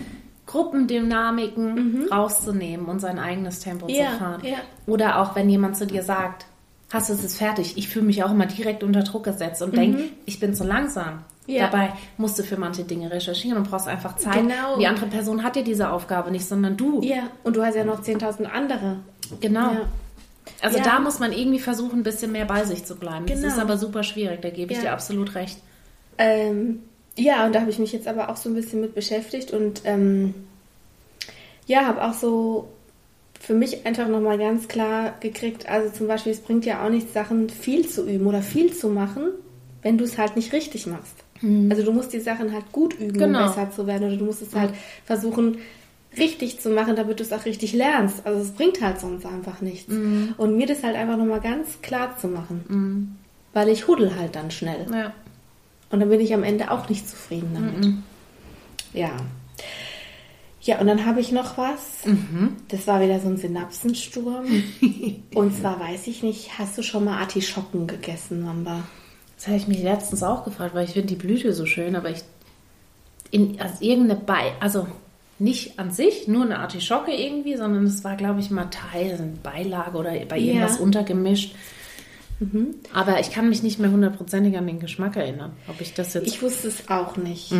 [0.45, 4.41] Gruppendynamiken rauszunehmen und sein eigenes Tempo Ja, zu fahren.
[4.43, 4.57] ja.
[4.85, 6.45] Oder auch wenn jemand zu dir sagt,
[6.93, 7.73] hast du es ist fertig.
[7.75, 11.23] Ich fühle mich auch immer direkt unter Druck gesetzt und denke, ich bin zu langsam.
[11.47, 11.67] Ja.
[11.69, 14.35] Dabei musst du für manche Dinge recherchieren und brauchst einfach Zeit.
[14.35, 14.77] Genau.
[14.79, 17.01] Die andere Person hat dir diese Aufgabe nicht, sondern du.
[17.01, 18.99] Ja, und du hast ja noch 10.000 andere.
[19.41, 19.73] Genau.
[19.73, 19.81] Ja.
[20.61, 20.83] Also Ja.
[20.85, 23.25] da muss man irgendwie versuchen, ein bisschen mehr bei sich zu bleiben.
[23.25, 23.51] Das Genau.
[23.53, 25.57] ist aber super schwierig, da gebe ich dir absolut recht.
[26.17, 26.79] Ähm,
[27.17, 29.81] ja, und da habe ich mich jetzt aber auch so ein bisschen mit beschäftigt und
[29.83, 30.33] ähm,
[31.65, 32.69] ja, habe auch so
[33.45, 37.11] für mich einfach nochmal ganz klar gekriegt, also zum Beispiel, es bringt ja auch nichts,
[37.13, 39.23] Sachen viel zu üben oder viel zu machen,
[39.81, 41.15] wenn du es halt nicht richtig machst.
[41.69, 43.41] Also du musst die Sachen halt gut üben, Genau.
[43.41, 45.57] um besser zu werden oder du musst es halt versuchen,
[46.17, 48.25] richtig zu machen, damit du es auch richtig lernst.
[48.25, 49.91] Also es bringt halt sonst einfach nichts.
[49.91, 53.17] Und mir das halt einfach nochmal ganz klar zu machen,
[53.51, 54.85] weil ich huddel halt dann schnell.
[54.89, 55.11] Ja.
[55.89, 57.93] Und dann bin ich am Ende auch nicht zufrieden damit.
[58.93, 59.11] Ja.
[60.63, 62.03] Ja, und dann habe ich noch was.
[62.69, 64.45] Das war wieder so ein Synapsensturm.
[65.35, 68.83] und zwar weiß ich nicht, hast du schon mal Artischocken gegessen, Mamba?
[69.35, 72.09] Das habe ich mich letztens auch gefragt, weil ich finde die Blüte so schön, aber
[72.11, 72.19] ich
[73.31, 74.87] in also irgendeine Bei, also
[75.39, 79.23] nicht an sich, nur eine Artischocke irgendwie, sondern es war, glaube ich, mal Teil, also
[79.23, 80.83] eine Beilage oder bei irgendwas Ja.
[80.83, 81.55] untergemischt.
[82.93, 86.27] Aber ich kann mich nicht mehr hundertprozentig an den Geschmack erinnern, ob ich das jetzt.
[86.27, 87.53] Ich wusste es auch nicht.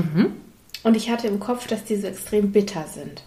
[0.84, 3.24] Und ich hatte im Kopf, dass die so extrem bitter sind.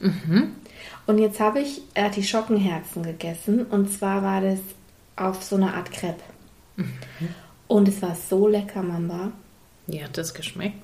[1.07, 3.65] Und jetzt habe ich Artischockenherzen gegessen.
[3.67, 4.59] Und zwar war das
[5.17, 6.23] auf so eine Art Crepe.
[7.69, 9.33] Und es war so lecker, Mamba.
[9.87, 10.77] Wie hat das geschmeckt?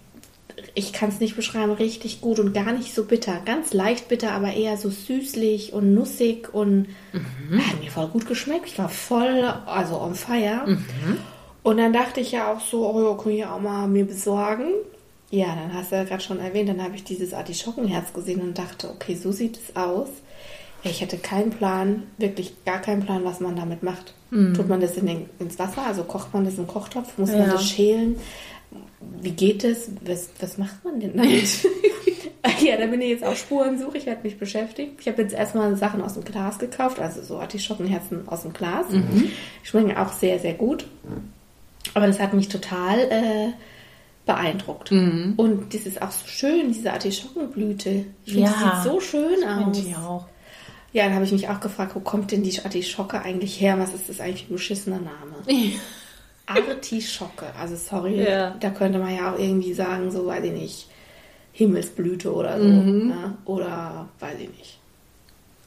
[0.75, 3.41] ich kann es nicht beschreiben, richtig gut und gar nicht so bitter.
[3.45, 8.67] Ganz leicht bitter, aber eher so süßlich und nussig und hat mir voll gut geschmeckt.
[8.67, 10.65] Ich war voll, also on fire.
[11.63, 14.73] Und dann dachte ich ja auch so, oh ja, kann ich auch mal mir besorgen.
[15.35, 18.59] Ja, dann hast du ja gerade schon erwähnt, dann habe ich dieses Artischockenherz gesehen und
[18.59, 20.09] dachte, okay, so sieht es aus.
[20.85, 24.13] Ich hätte keinen Plan, wirklich gar keinen Plan, was man damit macht.
[24.31, 27.41] Tut man das in den, ins Wasser, also kocht man das im Kochtopf, muss man
[27.41, 27.53] Ja.
[27.53, 28.17] das schälen?
[29.23, 29.91] Wie geht es?
[30.05, 31.65] Was, was macht man denn damit?
[32.63, 33.97] ja, da bin ich jetzt auf Spurensuche.
[33.99, 34.93] Ich werde mich beschäftigen.
[35.01, 38.87] Ich habe jetzt erstmal Sachen aus dem Glas gekauft, also so Artischockenherzen aus dem Glas.
[39.63, 40.87] Schmecken auch sehr, sehr gut.
[41.95, 43.49] Aber das hat mich total äh,
[44.27, 44.91] beeindruckt.
[44.93, 48.05] Und das ist auch so schön, diese Artischockenblüte.
[48.25, 48.55] Ich finde, Ja.
[48.55, 49.77] die sieht so schön aus.
[49.77, 50.27] Finde ich auch.
[50.93, 53.79] Ja, dann habe ich mich auch gefragt, wo kommt denn die Artischocke eigentlich her?
[53.79, 55.35] Was ist das eigentlich für ein beschissener Name?
[56.47, 57.47] Artischocke.
[57.59, 58.51] Also sorry, Ja.
[58.61, 60.87] da könnte man ja auch irgendwie sagen, so weiß ich nicht,
[61.53, 62.65] Himmelsblüte oder so.
[62.65, 63.37] Ne?
[63.45, 64.79] Oder weiß ich nicht.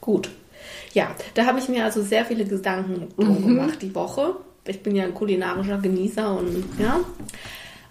[0.00, 0.30] Gut.
[0.94, 4.36] Ja, da habe ich mir also sehr viele Gedanken drum gemacht die Woche.
[4.66, 7.00] Ich bin ja ein kulinarischer Genießer und ja.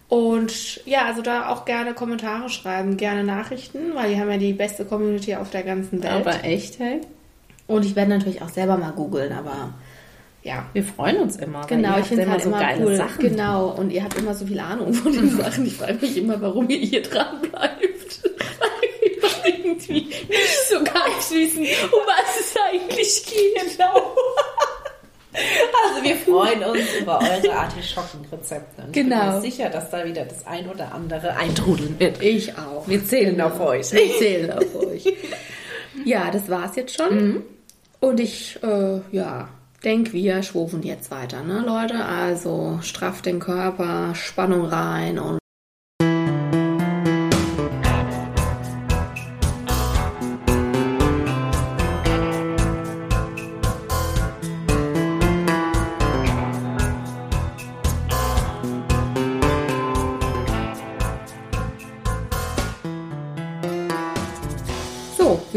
[0.07, 4.53] Und ja, also da auch gerne Kommentare schreiben, gerne Nachrichten, weil wir haben ja die
[4.53, 6.11] beste Community auf der ganzen Welt.
[6.11, 7.01] Aber echt, hey?
[7.67, 9.73] und ich werde natürlich auch selber mal googeln, aber
[10.43, 10.63] ja.
[10.73, 11.65] Wir freuen uns immer.
[11.65, 12.95] Genau, ich finde immer halt so immer geile cool.
[12.95, 13.29] Sachen.
[13.29, 15.65] Genau, und ihr habt immer so viel Ahnung von den Sachen.
[15.65, 18.21] Ich frage mich immer, warum ihr hier dran bleibt.
[18.59, 23.79] Weil wir irgendwie nicht so ganz wissen, um was es eigentlich geht.
[25.37, 28.81] Also wir freuen uns über eure Artischockenrezepte.
[28.83, 29.19] Und Ich Genau.
[29.25, 32.21] bin mir sicher, dass da wieder das ein oder andere eintrudeln wird.
[32.21, 32.87] Ich auch.
[32.87, 33.91] Wir zählen auf euch.
[33.91, 35.05] Wir zählen auf euch.
[36.05, 37.43] Ja, das war's jetzt schon.
[37.99, 39.47] Und ich, äh, ja,
[39.83, 42.03] denke, wir schwufen jetzt weiter, ne, Leute?
[42.05, 45.37] Also strafft den Körper, Spannung rein und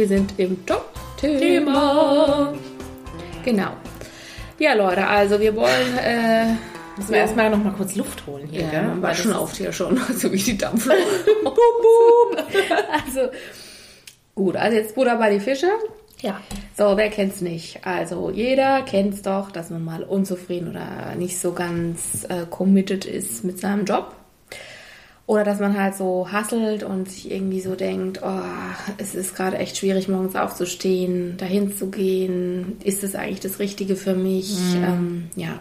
[0.09, 2.55] wir sind im Top-Thema.
[3.45, 3.71] Genau.
[4.59, 5.99] Ja, Leute, also wir wollen.
[5.99, 6.55] Äh,
[6.97, 8.83] Müssen wir erstmal noch mal kurz Luft holen hier, ja, gell?
[8.83, 10.97] man war schon auf hier schon, so wie die Dampflok.
[11.45, 12.45] boop, boop.
[12.91, 13.29] Also,
[14.35, 15.69] gut, also jetzt Butter bei die Fische.
[16.21, 16.41] Ja.
[16.77, 17.87] So, wer kennt's nicht?
[17.87, 23.45] Also, jeder kennt's doch, dass man mal unzufrieden oder nicht so ganz äh, committed ist
[23.45, 24.17] mit seinem Job.
[25.29, 28.41] Oder dass man halt so hasselt und sich irgendwie so denkt, oh,
[28.97, 32.79] es ist gerade echt schwierig, morgens aufzustehen, dahin zu gehen.
[32.83, 34.57] Ist das eigentlich das Richtige für mich?
[34.75, 35.59] Ähm, ja.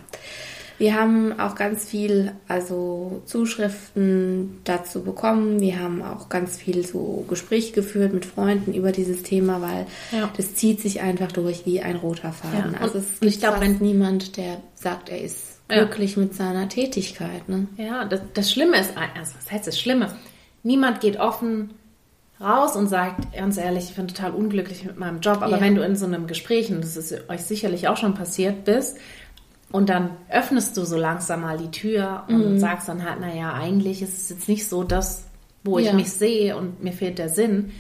[0.78, 5.60] Wir haben auch ganz viel, also Zuschriften dazu bekommen.
[5.60, 9.86] Wir haben auch ganz viel so Gespräche geführt mit Freunden über dieses Thema, weil
[10.18, 10.30] Ja.
[10.38, 12.74] das zieht sich einfach durch wie ein roter Faden.
[12.74, 15.84] Ja, Also und es ich gibt glaub, fast wenn- niemand, der sagt, er ist Ja.
[15.84, 17.48] glücklich mit seiner Tätigkeit.
[17.50, 17.68] Ne?
[17.78, 20.16] Ja, das, das Schlimme ist, also was heißt das Schlimme?
[20.64, 21.72] Niemand geht offen
[22.40, 25.42] raus und sagt, ganz ehrlich, ich bin total unglücklich mit meinem Job.
[25.42, 25.62] Aber Ja.
[25.62, 28.98] wenn du in so einem Gespräch, und das ist euch sicherlich auch schon passiert, bist,
[29.72, 32.60] und dann öffnest du so langsam mal die Tür und Mhm.
[32.60, 35.26] sagst dann halt, naja, eigentlich ist es jetzt nicht so das,
[35.64, 35.92] wo ich Ja.
[35.94, 35.98] Mhm.
[35.98, 37.72] mich sehe und mir fehlt der Sinn.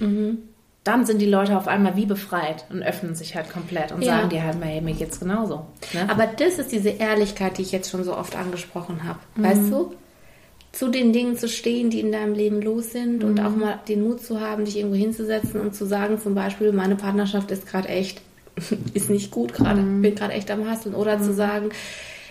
[0.87, 4.17] Dann sind die Leute auf einmal wie befreit und öffnen sich halt komplett und Ja.
[4.17, 5.65] sagen dir halt, hey, mir geht's genauso.
[5.93, 6.07] Ne?
[6.09, 9.19] Aber das ist diese Ehrlichkeit, die ich jetzt schon so oft angesprochen habe.
[9.35, 9.43] Mhm.
[9.43, 9.93] Weißt du?
[10.71, 13.45] Zu den Dingen zu stehen, die in deinem Leben los sind und Mhm.
[13.45, 16.95] auch mal den Mut zu haben, dich irgendwo hinzusetzen und zu sagen, zum Beispiel, meine
[16.95, 18.21] Partnerschaft ist gerade echt,
[18.93, 20.01] ist nicht gut gerade, Mhm.
[20.03, 20.95] bin gerade echt am Hasseln.
[20.95, 21.69] Oder zu sagen,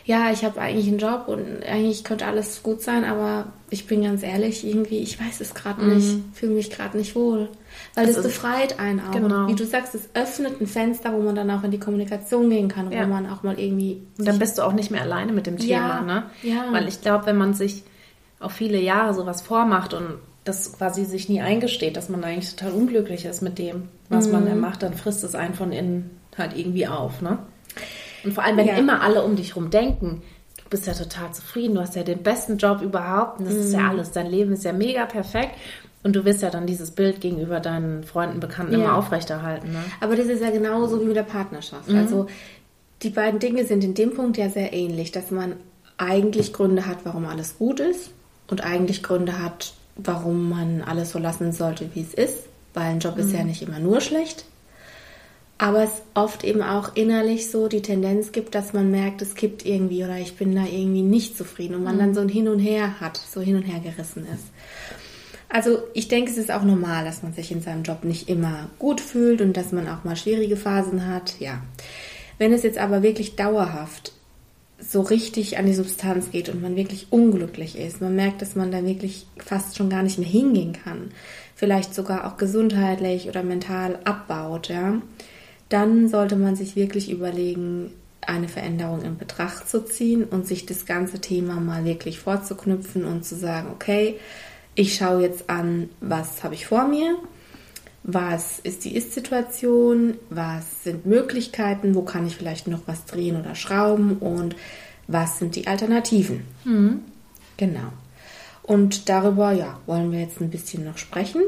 [0.07, 4.03] ja, ich habe eigentlich einen Job und eigentlich könnte alles gut sein, aber ich bin
[4.03, 7.49] ganz ehrlich, irgendwie, ich weiß es gerade nicht, fühle mich gerade nicht wohl.
[7.95, 9.11] Weil das, befreit einen auch.
[9.11, 9.49] Genau.
[9.49, 12.69] Wie du sagst, es öffnet ein Fenster, wo man dann auch in die Kommunikation gehen
[12.69, 13.03] kann, Ja.
[13.05, 15.57] wo man auch mal irgendwie Und dann bist du auch nicht mehr alleine mit dem
[15.59, 16.23] Ja, Thema, ne?
[16.43, 16.65] ja.
[16.73, 17.83] Weil ich glaube, wenn man sich
[18.39, 20.07] auf viele Jahre sowas vormacht und
[20.45, 24.45] das quasi sich nie eingesteht, dass man eigentlich total unglücklich ist mit dem, was man
[24.45, 24.49] Mhm.
[24.51, 27.39] da macht, dann frisst es einen von innen halt irgendwie auf, ne?
[28.27, 28.77] Und vor allem, wenn Ja.
[28.77, 30.23] immer alle um dich rum denken,
[30.65, 33.73] du bist ja total zufrieden, du hast ja den besten Job überhaupt und das ist
[33.73, 33.79] Mhm.
[33.81, 35.53] ja alles, dein Leben ist ja mega perfekt
[36.03, 38.79] und du wirst ja dann dieses Bild gegenüber deinen Freunden, Bekannten Ja.
[38.81, 39.79] immer aufrechterhalten, ne?
[40.01, 41.89] Aber das ist ja genauso wie mit der Partnerschaft.
[41.89, 41.97] Mhm.
[41.99, 42.27] Also
[43.03, 45.53] die beiden Dinge sind in dem Punkt ja sehr ähnlich, dass man
[45.99, 48.11] eigentlich Gründe hat, warum alles gut ist
[48.49, 52.39] und eigentlich Gründe hat, warum man alles so lassen sollte, wie es ist,
[52.75, 53.35] weil ein Job ist Mhm.
[53.37, 54.45] ja nicht immer nur schlecht.
[55.59, 59.65] Aber es oft eben auch innerlich so die Tendenz gibt, dass man merkt, es kippt
[59.65, 62.59] irgendwie oder ich bin da irgendwie nicht zufrieden und man dann so ein Hin und
[62.59, 64.45] Her hat, so hin und her gerissen ist.
[65.49, 68.69] Also ich denke, es ist auch normal, dass man sich in seinem Job nicht immer
[68.79, 71.39] gut fühlt und dass man auch mal schwierige Phasen hat.
[71.39, 71.63] Ja.
[72.39, 74.13] Wenn es jetzt aber wirklich dauerhaft
[74.79, 78.71] so richtig an die Substanz geht und man wirklich unglücklich ist, man merkt, dass man
[78.71, 81.13] da wirklich fast schon gar nicht mehr hingehen kann,
[81.55, 85.01] vielleicht sogar auch gesundheitlich oder mental abbaut, ja,
[85.69, 87.93] dann sollte man sich wirklich überlegen,
[88.27, 93.25] eine Veränderung in Betracht zu ziehen und sich das ganze Thema mal wirklich vorzuknüpfen und
[93.25, 94.19] zu sagen, okay,
[94.75, 97.17] ich schaue jetzt an, was habe ich vor mir,
[98.03, 103.55] was ist die Ist-Situation, was sind Möglichkeiten, wo kann ich vielleicht noch was drehen oder
[103.55, 104.55] schrauben und
[105.09, 106.45] was sind die Alternativen.
[107.57, 107.93] Genau.
[108.63, 111.43] Und darüber, ja, wollen wir jetzt ein bisschen noch sprechen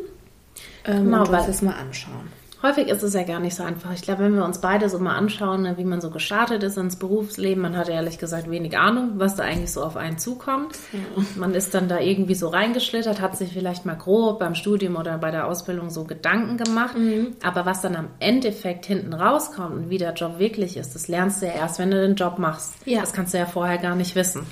[0.84, 2.28] ähm, Genau, und uns das mal anschauen.
[2.60, 3.92] Häufig ist es ja gar nicht so einfach.
[3.92, 6.76] Ich glaube, wenn wir uns beide so mal anschauen, ne, wie man so gestartet ist
[6.76, 10.76] ins Berufsleben, man hat ehrlich gesagt wenig Ahnung, was da eigentlich so auf einen zukommt.
[11.36, 15.18] Man ist dann da irgendwie so reingeschlittert, hat sich vielleicht mal grob beim Studium oder
[15.18, 16.96] bei der Ausbildung so Gedanken gemacht.
[17.44, 21.42] Aber was dann am Endeffekt hinten rauskommt und wie der Job wirklich ist, das lernst
[21.42, 22.74] du ja erst, wenn du den Job machst.
[22.86, 23.02] Ja.
[23.02, 24.44] Das kannst du ja vorher gar nicht wissen.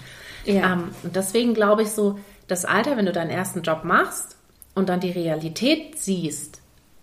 [0.44, 0.74] Ja.
[0.74, 4.36] Ähm, und deswegen glaube ich so, das Alter, wenn du deinen ersten Job machst
[4.76, 6.55] und dann die Realität siehst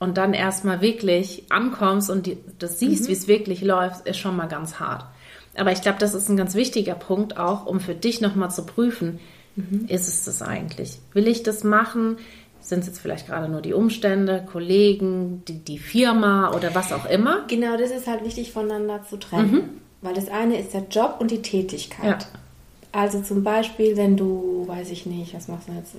[0.04, 4.36] und dann erstmal wirklich ankommst und die, das siehst, wie es wirklich läuft, ist schon
[4.36, 5.06] mal ganz hart.
[5.56, 8.66] Aber ich glaube, das ist ein ganz wichtiger Punkt auch, um für dich nochmal zu
[8.66, 9.20] prüfen,
[9.88, 11.00] ist es das eigentlich?
[11.14, 12.18] Will ich das machen?
[12.60, 17.06] Sind es jetzt vielleicht gerade nur die Umstände, Kollegen, die, die Firma oder was auch
[17.06, 17.46] immer?
[17.48, 19.82] Genau, das ist halt wichtig voneinander zu trennen.
[20.02, 22.24] Weil das eine ist der Job und die Tätigkeit.
[22.24, 22.40] Ja.
[22.92, 25.96] Also zum Beispiel, wenn du, weiß ich nicht, was machst du jetzt,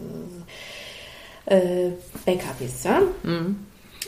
[1.47, 1.91] äh,
[2.25, 3.03] Bäcker bist, ja?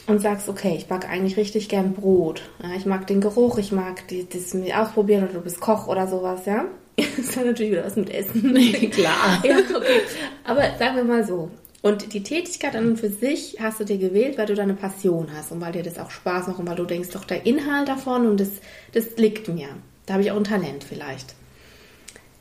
[0.06, 2.42] Und sagst, okay, ich backe eigentlich richtig gern Brot.
[2.62, 5.88] Ja, ich mag den Geruch, ich mag die, das mit ausprobieren oder du bist Koch
[5.88, 6.64] oder sowas, ja?
[7.16, 8.54] Das hat natürlich wieder was mit Essen.
[8.90, 9.42] Klar.
[9.44, 10.00] Ja, okay.
[10.44, 11.50] Aber sagen wir mal so.
[11.82, 15.28] Und die Tätigkeit an und für sich hast du dir gewählt, weil du deine Passion
[15.36, 17.88] hast und weil dir das auch Spaß macht und weil du denkst, doch der Inhalt
[17.88, 18.48] davon und das,
[18.92, 19.68] das liegt mir.
[20.06, 21.34] Da habe ich auch ein Talent vielleicht.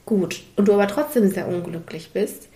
[0.06, 0.42] Gut.
[0.56, 2.50] Und du aber trotzdem sehr unglücklich bist,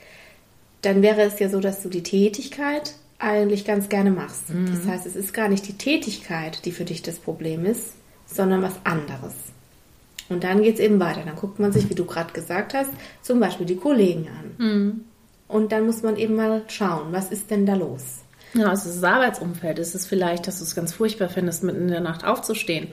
[0.82, 4.46] dann wäre es ja so, dass du die Tätigkeit eigentlich ganz gerne machst.
[4.50, 7.94] Das heißt, es ist gar nicht die Tätigkeit, die für dich das Problem ist,
[8.26, 9.34] sondern was anderes.
[10.30, 11.22] Und dann geht es eben weiter.
[11.26, 15.06] Dann guckt man sich, wie du gerade gesagt hast, zum Beispiel die Kollegen an.
[15.48, 18.20] Und dann muss man eben mal schauen, was ist denn da los?
[18.54, 19.80] Ja, es ist das Arbeitsumfeld.
[19.80, 22.88] Es ist vielleicht, dass du es ganz furchtbar findest, mitten in der Nacht aufzustehen,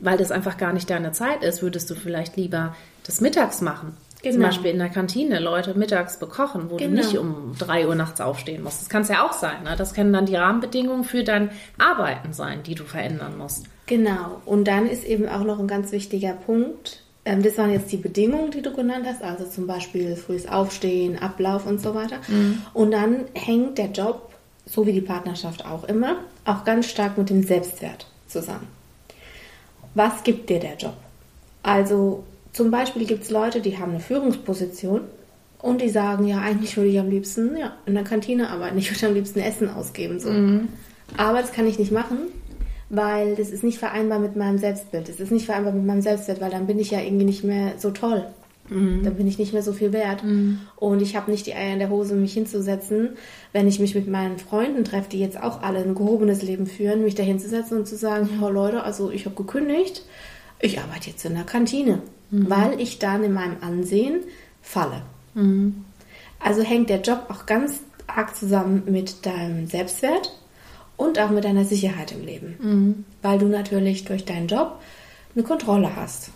[0.00, 1.62] weil das einfach gar nicht deine Zeit ist.
[1.62, 3.96] Würdest du vielleicht lieber das mittags machen?
[4.22, 4.46] Zum Genau.
[4.46, 6.90] Beispiel in der Kantine Leute mittags bekochen, wo Genau.
[6.90, 8.80] du nicht um drei Uhr nachts aufstehen musst.
[8.82, 9.62] Das kann es ja auch sein.
[9.62, 9.76] Ne?
[9.76, 13.66] Das können dann die Rahmenbedingungen für dein Arbeiten sein, die du verändern musst.
[13.86, 14.40] Genau.
[14.44, 17.96] Und dann ist eben auch noch ein ganz wichtiger Punkt, ähm, das waren jetzt die
[17.96, 22.16] Bedingungen, die du genannt hast, also zum Beispiel frühes Aufstehen, Ablauf und so weiter.
[22.74, 24.32] Und dann hängt der Job,
[24.66, 28.66] so wie die Partnerschaft auch immer, auch ganz stark mit dem Selbstwert zusammen.
[29.94, 30.94] Was gibt dir der Job?
[31.62, 32.24] Also
[32.58, 35.02] zum Beispiel gibt es Leute, die haben eine Führungsposition
[35.62, 38.90] und die sagen, ja, eigentlich würde ich am liebsten ja, in der Kantine arbeiten, ich
[38.90, 40.18] würde am liebsten Essen ausgeben.
[40.18, 40.30] So.
[41.16, 42.18] Aber das kann ich nicht machen,
[42.90, 45.08] weil das ist nicht vereinbar mit meinem Selbstbild.
[45.08, 47.74] Das ist nicht vereinbar mit meinem Selbstwert, weil dann bin ich ja irgendwie nicht mehr
[47.78, 48.26] so toll.
[48.70, 50.24] Dann bin ich nicht mehr so viel wert.
[50.74, 53.10] Und ich habe nicht die Eier in der Hose, mich hinzusetzen,
[53.52, 57.04] wenn ich mich mit meinen Freunden treffe, die jetzt auch alle ein gehobenes Leben führen,
[57.04, 60.04] mich da hinzusetzen und zu sagen, ja Leute, also ich habe gekündigt,
[60.60, 64.20] ich arbeite jetzt in der Kantine, weil ich dann in meinem Ansehen
[64.62, 65.02] falle.
[66.40, 70.32] Also hängt der Job auch ganz arg zusammen mit deinem Selbstwert
[70.96, 73.04] und auch mit deiner Sicherheit im Leben.
[73.22, 74.80] Weil du natürlich durch deinen Job
[75.34, 76.30] eine Kontrolle hast.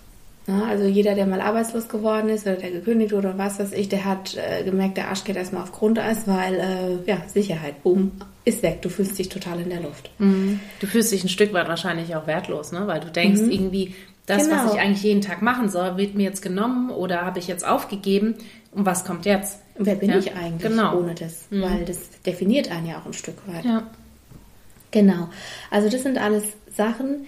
[0.46, 3.72] Ja, also jeder, der mal arbeitslos geworden ist oder der gekündigt wurde oder was weiß
[3.72, 7.82] ich, der hat äh, gemerkt, der Arsch geht erstmal auf Grundeis, weil äh, ja, Sicherheit,
[7.84, 8.10] boom,
[8.44, 8.82] ist weg.
[8.82, 10.10] Du fühlst dich total in der Luft.
[10.80, 12.88] Du fühlst dich ein Stück weit wahrscheinlich auch wertlos, ne?
[12.88, 13.94] weil du denkst irgendwie,
[14.26, 14.64] das, Genau.
[14.66, 17.66] was ich eigentlich jeden Tag machen soll, wird mir jetzt genommen oder habe ich jetzt
[17.66, 18.34] aufgegeben
[18.72, 19.58] und was kommt jetzt?
[19.76, 20.98] Wer bin Ja, ich eigentlich genau.
[20.98, 21.46] ohne das?
[21.50, 23.64] Weil das definiert einen ja auch ein Stück weit.
[23.64, 23.82] Ja.
[24.90, 25.28] Genau.
[25.70, 27.26] Also das sind alles Sachen,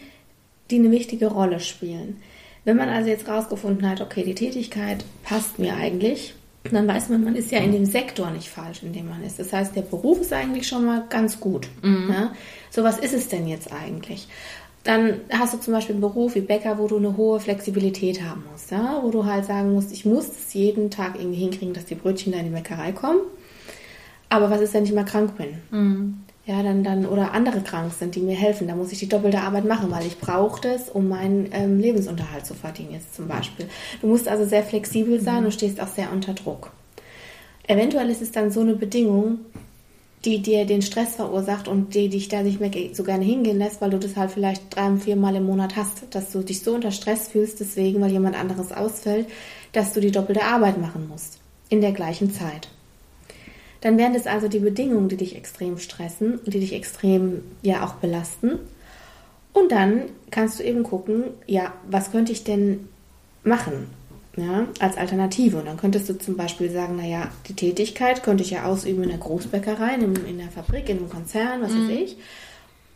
[0.70, 2.18] die eine wichtige Rolle spielen.
[2.64, 6.35] Wenn man also jetzt rausgefunden hat, okay, die Tätigkeit passt mir eigentlich,
[6.70, 9.38] dann weiß man, man ist ja in dem Sektor nicht falsch, in dem man ist.
[9.38, 11.68] Das heißt, der Beruf ist eigentlich schon mal ganz gut.
[11.83, 12.33] Ja?
[12.70, 14.28] So, was ist es denn jetzt eigentlich?
[14.85, 18.44] Dann hast du zum Beispiel einen Beruf wie Bäcker, wo du eine hohe Flexibilität haben
[18.53, 19.01] musst, ja?
[19.03, 22.33] wo du halt sagen musst, ich muss es jeden Tag irgendwie hinkriegen, dass die Brötchen
[22.33, 23.20] da in die Bäckerei kommen.
[24.29, 25.59] Aber was ist, wenn ich mal krank bin?
[26.47, 28.68] Ja, dann, dann, oder andere krank sind, die mir helfen.
[28.68, 32.44] Da muss ich die doppelte Arbeit machen, weil ich brauche das, um meinen ähm, Lebensunterhalt
[32.44, 33.66] zu verdienen, jetzt zum Beispiel.
[34.03, 36.73] Du musst also sehr flexibel sein und stehst auch sehr unter Druck.
[37.66, 39.38] Eventuell ist es dann so eine Bedingung,
[40.24, 43.80] die dir den Stress verursacht und die dich da nicht mehr so gerne hingehen lässt,
[43.80, 46.74] weil du das halt vielleicht drei, vier Mal im Monat hast, dass du dich so
[46.74, 49.26] unter Stress fühlst, deswegen, weil jemand anderes ausfällt,
[49.72, 51.38] dass du die doppelte Arbeit machen musst.
[51.68, 52.68] In der gleichen Zeit.
[53.80, 57.84] Dann wären das also die Bedingungen, die dich extrem stressen und die dich extrem ja
[57.84, 58.58] auch belasten.
[59.52, 62.88] Und dann kannst du eben gucken, ja, was könnte ich denn
[63.42, 63.88] machen?
[64.37, 65.59] Ja, als Alternative.
[65.59, 69.11] Und dann könntest du zum Beispiel sagen, naja, die Tätigkeit könnte ich ja ausüben in
[69.11, 72.16] der Großbäckerei, in, in der Fabrik, in einem Konzern, was weiß ich.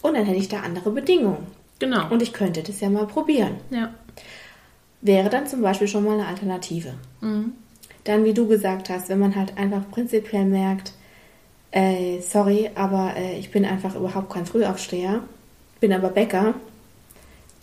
[0.03, 1.46] Und dann hätte ich da andere Bedingungen.
[1.79, 2.11] Genau.
[2.11, 3.57] Und ich könnte das ja mal probieren.
[3.70, 3.94] ja.
[5.01, 6.94] Wäre dann zum Beispiel schon mal eine Alternative.
[8.03, 10.90] Dann, wie du gesagt hast, wenn man halt einfach prinzipiell merkt,
[11.70, 15.22] äh, sorry, aber äh, ich bin einfach überhaupt kein Frühaufsteher,
[15.79, 16.55] bin aber Bäcker,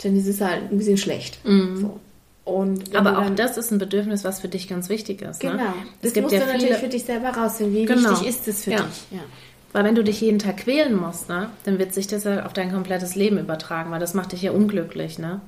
[0.02, 1.40] dann ist es halt ein bisschen schlecht.
[1.76, 2.00] So.
[2.46, 5.40] Aber du auch das ist ein Bedürfnis, was für dich ganz wichtig ist.
[5.40, 5.54] Genau.
[5.56, 5.62] Ne?
[6.02, 7.74] Das musst ja du natürlich viele, für dich selber rausfinden.
[7.74, 8.10] Wie Genau.
[8.10, 8.82] wichtig ist es für Ja.
[8.82, 9.04] dich?
[9.10, 9.20] Ja.
[9.72, 12.54] weil wenn du dich jeden Tag quälen musst, ne, dann wird sich das ja auf
[12.54, 15.42] dein komplettes Leben übertragen, weil das macht dich ja unglücklich, ne?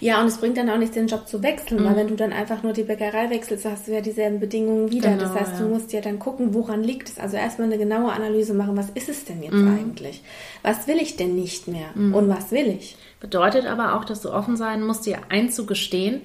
[0.00, 2.32] Ja, und es bringt dann auch nichts, den Job zu wechseln, weil wenn du dann
[2.32, 5.08] einfach nur die Bäckerei wechselst, hast du ja dieselben Bedingungen wieder.
[5.10, 5.70] Genau, das heißt, du ja.
[5.70, 7.18] musst ja dann gucken, woran liegt es.
[7.18, 10.22] Also erstmal eine genaue Analyse machen, was ist es denn jetzt eigentlich?
[10.62, 11.88] Was will ich denn nicht mehr?
[11.96, 12.96] Und was will ich?
[13.24, 16.20] Bedeutet aber auch, dass du offen sein musst, dir einzugestehen,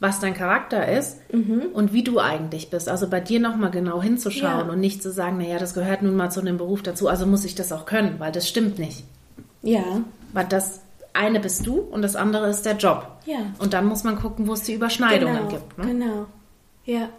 [0.00, 1.18] was dein Charakter ist
[1.74, 2.88] und wie du eigentlich bist.
[2.88, 4.72] Also bei dir nochmal genau hinzuschauen Ja.
[4.72, 7.44] und nicht zu sagen, naja, das gehört nun mal zu einem Beruf dazu, also muss
[7.44, 9.04] ich das auch können, weil das stimmt nicht.
[9.62, 9.84] Ja,
[10.32, 10.80] Weil das
[11.12, 13.06] eine bist du und das andere ist der Job.
[13.26, 13.36] Ja.
[13.58, 15.78] Und dann muss man gucken, wo es die Überschneidungen gibt.
[15.78, 15.86] Ne?
[15.86, 16.26] Genau.
[16.84, 17.10] Ja.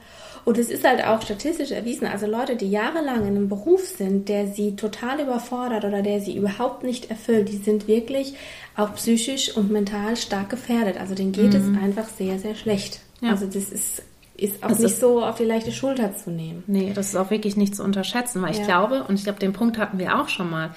[0.43, 4.27] Und es ist halt auch statistisch erwiesen, also Leute, die jahrelang in einem Beruf sind,
[4.27, 8.33] der sie total überfordert oder der sie überhaupt nicht erfüllt, die sind wirklich
[8.75, 10.99] auch psychisch und mental stark gefährdet.
[10.99, 13.01] Also denen geht es einfach sehr, sehr schlecht.
[13.19, 13.27] Mhm.
[13.27, 13.33] Ja.
[13.33, 14.01] Also das ist,
[14.35, 16.63] ist auch Das nicht ist- so auf die leichte Schulter zu nehmen.
[16.65, 18.65] Nee, das ist auch wirklich nicht zu unterschätzen, weil ich Ja.
[18.65, 20.71] glaube, und ich glaube, den Punkt hatten wir auch schon mal,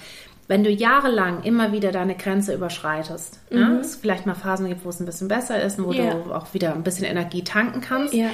[0.47, 4.89] wenn du jahrelang immer wieder deine Grenze überschreitest, ja, es vielleicht mal Phasen gibt, wo
[4.89, 5.93] es ein bisschen besser ist, wo Mhm.
[5.97, 6.13] Ja.
[6.13, 8.27] du auch wieder ein bisschen Energie tanken kannst, Ja.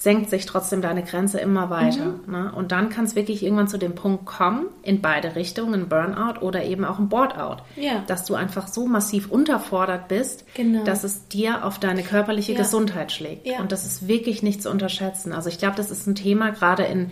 [0.00, 2.04] Senkt sich trotzdem deine Grenze immer weiter.
[2.26, 2.32] Mhm.
[2.32, 2.52] Ne?
[2.54, 6.62] Und dann kann es wirklich irgendwann zu dem Punkt kommen, in beide Richtungen, Burnout oder
[6.64, 8.04] eben auch ein Boardout, Ja.
[8.06, 10.84] dass du einfach so massiv unterfordert bist, Genau.
[10.84, 12.58] dass es dir auf deine körperliche Ja.
[12.58, 13.44] Gesundheit schlägt.
[13.46, 13.58] Ja.
[13.58, 15.32] Und das ist wirklich nicht zu unterschätzen.
[15.32, 17.10] Also ich glaube, das ist ein Thema gerade in,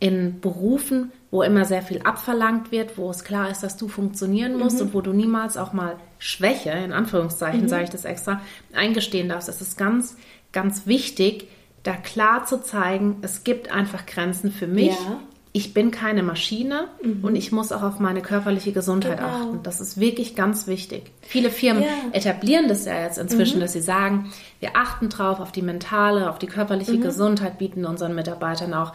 [0.00, 4.58] in Berufen, wo immer sehr viel abverlangt wird, wo es klar ist, dass du funktionieren
[4.58, 4.86] musst Mhm.
[4.86, 8.40] und wo du niemals auch mal Schwäche, in Anführungszeichen sage ich das extra,
[8.72, 9.50] eingestehen darfst.
[9.50, 10.16] Es ist ganz,
[10.52, 11.48] ganz wichtig,
[11.84, 15.20] da klar zu zeigen, es gibt einfach Grenzen für mich Ja.
[15.56, 17.22] ich bin keine Maschine Mhm.
[17.22, 19.28] und ich muss auch auf meine körperliche Gesundheit Genau.
[19.28, 19.60] achten.
[19.62, 21.12] Das ist wirklich ganz wichtig.
[21.22, 21.88] Viele Firmen Ja.
[22.06, 22.12] Mhm.
[22.12, 26.40] etablieren das ja jetzt inzwischen, dass sie sagen, wir achten drauf auf die mentale, auf
[26.40, 26.50] die Mhm.
[26.50, 28.94] körperliche Gesundheit, bieten unseren Mitarbeitern auch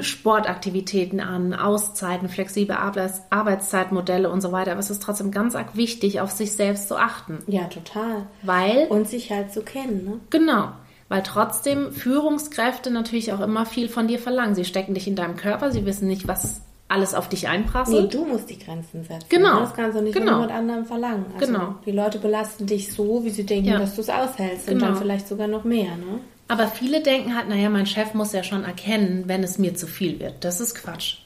[0.00, 4.72] Sportaktivitäten an, Auszeiten, flexible Arbeits Arbeitszeitmodelle und so weiter.
[4.72, 7.38] Aber es ist trotzdem ganz arg wichtig, auf sich selbst zu achten.
[7.46, 8.26] Ja, total.
[8.42, 10.20] Weil Und sich halt zu kennen, ne?
[10.30, 10.68] Genau.
[11.08, 14.54] Weil trotzdem Führungskräfte natürlich auch immer viel von dir verlangen.
[14.54, 18.12] Sie stecken dich in deinem Körper, sie wissen nicht, was alles auf dich Nee, einprasselt.
[18.14, 19.26] du musst die Grenzen setzen.
[19.28, 19.60] Genau.
[19.60, 20.32] Das kannst du nicht Genau.
[20.32, 21.26] von jemand anderem verlangen.
[21.34, 21.74] Also Genau.
[21.86, 23.78] Die Leute belasten dich so, wie sie denken, Ja.
[23.78, 24.68] dass du es aushältst.
[24.68, 24.86] Und Genau.
[24.86, 26.20] dann vielleicht sogar noch mehr, ne?
[26.50, 29.86] Aber viele denken halt, naja, mein Chef muss ja schon erkennen, wenn es mir zu
[29.86, 30.44] viel wird.
[30.44, 31.16] Das ist Quatsch.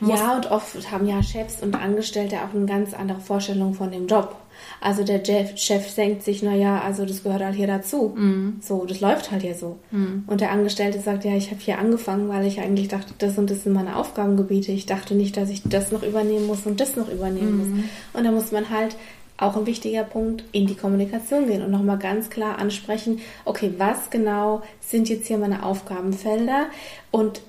[0.00, 4.06] Ja, und oft haben ja Chefs und Angestellte auch eine ganz andere Vorstellung von dem
[4.06, 4.36] Job.
[4.80, 8.12] Also der Chef, Chef denkt sich, naja, also das gehört halt hier dazu.
[8.16, 8.58] Mhm.
[8.60, 9.78] So, das läuft halt hier so.
[10.26, 13.50] Und der Angestellte sagt, ja, ich habe hier angefangen, weil ich eigentlich dachte, das und
[13.50, 14.72] das sind meine Aufgabengebiete.
[14.72, 17.76] Ich dachte nicht, dass ich das noch übernehmen muss und das noch übernehmen Mhm.
[17.76, 17.84] muss.
[18.12, 18.96] Und da muss man halt
[19.38, 24.10] auch ein wichtiger Punkt in die Kommunikation gehen und nochmal ganz klar ansprechen, okay, was
[24.10, 26.66] genau sind jetzt hier meine Aufgabenfelder
[27.10, 27.40] und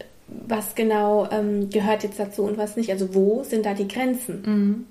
[0.48, 2.90] was genau ähm, gehört jetzt dazu und was nicht.
[2.90, 4.88] Also wo sind da die Grenzen?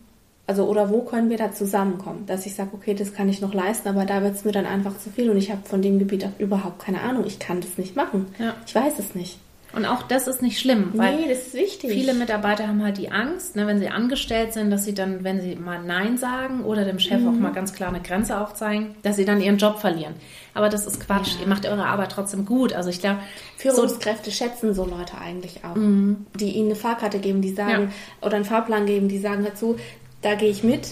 [0.47, 3.55] Also oder wo können wir da zusammenkommen, dass ich sage, okay, das kann ich noch
[3.55, 5.99] leisten, aber da wird es mir dann einfach zu viel und ich habe von dem
[5.99, 7.25] Gebiet auch überhaupt keine Ahnung.
[7.27, 8.27] Ich kann das nicht machen.
[8.39, 8.55] Ja.
[8.67, 9.39] Ich weiß es nicht.
[9.73, 11.91] Und auch das ist nicht schlimm, weil nee, das ist wichtig.
[11.93, 15.41] viele Mitarbeiter haben halt die Angst, ne, wenn sie angestellt sind, dass sie dann, wenn
[15.41, 17.29] sie mal Nein sagen oder dem Chef Mhm.
[17.29, 20.15] auch mal ganz klar eine Grenze aufzeigen, dass sie dann ihren Job verlieren.
[20.55, 21.35] Aber das ist Quatsch.
[21.37, 21.43] Ja.
[21.43, 22.73] Ihr macht eure Arbeit trotzdem gut.
[22.73, 23.21] Also ich glaube,
[23.57, 27.89] so, Führungskräfte schätzen so Leute eigentlich auch, die ihnen eine Fahrkarte geben, die sagen, Mhm.
[28.23, 28.27] Ja.
[28.27, 29.77] oder einen Fahrplan geben, die sagen dazu,
[30.23, 30.89] da gehe ich mit,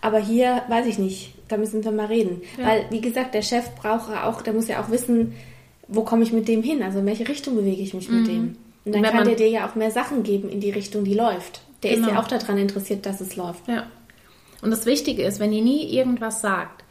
[0.00, 2.42] aber hier weiß ich nicht, da müssen wir mal reden.
[2.56, 2.66] Ja.
[2.68, 5.34] Weil, wie gesagt, der Chef braucht auch, der muss ja auch wissen,
[5.90, 8.56] wo komme ich mit dem hin, also in welche Richtung bewege ich mich mit dem.
[8.84, 9.04] Und dann Mhm.
[9.06, 11.60] Wenn kann der dir ja auch mehr Sachen geben in die Richtung, die läuft.
[11.82, 12.12] Der ist Genau.
[12.12, 13.68] ja auch daran interessiert, dass es läuft.
[13.68, 13.84] Ja.
[14.62, 16.84] Und das Wichtige ist, wenn ihr nie irgendwas sagt,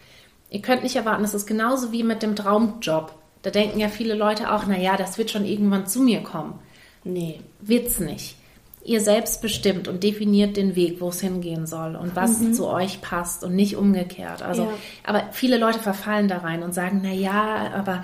[0.52, 3.14] ihr könnt nicht erwarten, das ist genauso wie mit dem Traumjob.
[3.42, 6.56] Da denken ja viele Leute auch, naja, das wird schon irgendwann zu mir kommen.
[7.04, 7.40] Nee.
[7.62, 8.36] Wird's nicht.
[8.84, 13.02] Ihr selbst bestimmt und definiert den Weg, wo es hingehen soll und was zu euch
[13.02, 14.42] passt und nicht umgekehrt.
[14.42, 14.70] Also, Ja.
[15.06, 18.04] aber viele Leute verfallen da rein und sagen, na ja, aber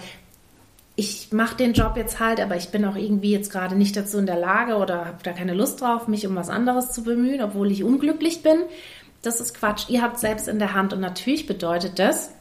[0.95, 4.17] ich mache den Job jetzt halt, aber ich bin auch irgendwie jetzt gerade nicht dazu
[4.17, 7.41] in der Lage oder habe da keine Lust drauf, mich um was anderes zu bemühen,
[7.41, 8.59] obwohl ich unglücklich bin.
[9.21, 9.89] Das ist Quatsch.
[9.89, 12.31] Ihr habt selbst in der Hand und natürlich bedeutet das,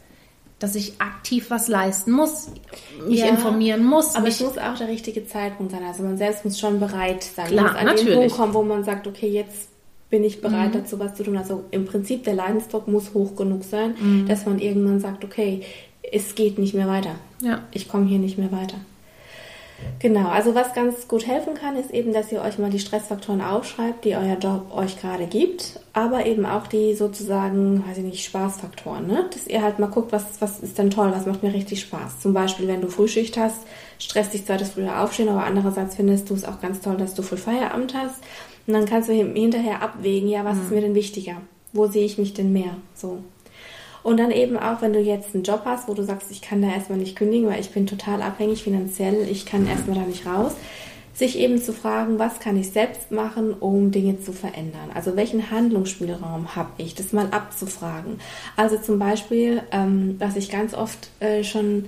[0.59, 2.49] dass ich aktiv was leisten muss,
[3.05, 5.83] mich Ja, informieren muss, Aber es muss auch der richtige Zeitpunkt sein.
[5.83, 7.47] Also man selbst muss schon bereit sein.
[7.47, 8.19] Klar, man muss an den natürlich.
[8.19, 9.67] Punkt kommen, wo man sagt, okay, jetzt
[10.09, 11.35] bin ich bereit dazu, was zu tun.
[11.35, 15.63] Also im Prinzip der Leidensdruck muss hoch genug sein, dass man irgendwann sagt, okay,
[16.11, 17.15] es geht nicht mehr weiter.
[17.41, 17.61] ja.
[17.71, 18.77] Ich komme hier nicht mehr weiter.
[19.99, 23.41] Genau, also was ganz gut helfen kann, ist eben, dass ihr euch mal die Stressfaktoren
[23.41, 28.23] aufschreibt, die euer Job euch gerade gibt, aber eben auch die sozusagen, weiß ich nicht,
[28.25, 29.25] Spaßfaktoren, ne?
[29.33, 32.21] Dass ihr halt mal guckt, was, was ist denn toll, was macht mir richtig Spaß.
[32.21, 33.57] Zum Beispiel, wenn du Frühschicht hast,
[33.99, 37.13] stresst dich zwar das frühe Aufstehen, aber andererseits findest du es auch ganz toll, dass
[37.13, 38.23] du früh Feierabend hast.
[38.67, 41.35] Und dann kannst du hin- hinterher abwägen, ja, was ist mir denn wichtiger?
[41.73, 42.77] Wo sehe ich mich denn mehr?
[42.93, 43.17] So.
[44.05, 46.61] Und dann eben auch, wenn du jetzt einen Job hast, wo du sagst, ich kann
[46.61, 50.27] da erstmal nicht kündigen, weil ich bin total abhängig finanziell, ich kann erstmal da nicht
[50.27, 50.53] raus,
[51.15, 54.91] sich eben zu fragen, was kann ich selbst machen, um Dinge zu verändern?
[54.93, 58.19] Also welchen Handlungsspielraum habe ich, das mal abzufragen.
[58.55, 61.85] Also zum Beispiel, ähm, was ich ganz oft äh, schon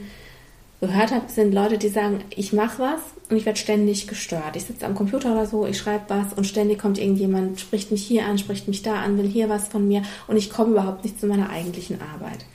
[0.80, 4.56] gehört habe, sind Leute, die sagen, ich mache was und ich werde ständig gestört.
[4.56, 8.06] Ich sitze am Computer oder so, ich schreibe was und ständig kommt irgendjemand, spricht mich
[8.06, 11.04] hier an, spricht mich da an, will hier was von mir und ich komme überhaupt
[11.04, 12.46] nicht zu meiner eigentlichen Arbeit.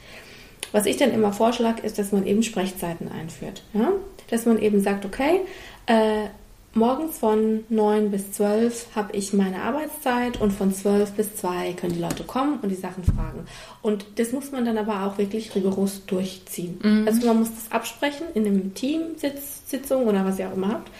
[0.70, 3.62] Was ich dann immer vorschlage, ist, dass man eben Sprechzeiten einführt.
[3.74, 3.92] Ja?
[4.30, 5.40] Dass man eben sagt, okay,
[5.86, 6.28] äh,
[6.74, 11.94] morgens von 9 bis 12 habe ich meine Arbeitszeit und von 12 bis 2 können
[11.94, 13.46] die Leute kommen und die Sachen fragen.
[13.82, 16.78] Und das muss man dann aber auch wirklich rigoros durchziehen.
[17.06, 20.90] Also man muss das absprechen in einem Teamsitzung oder was ihr auch immer habt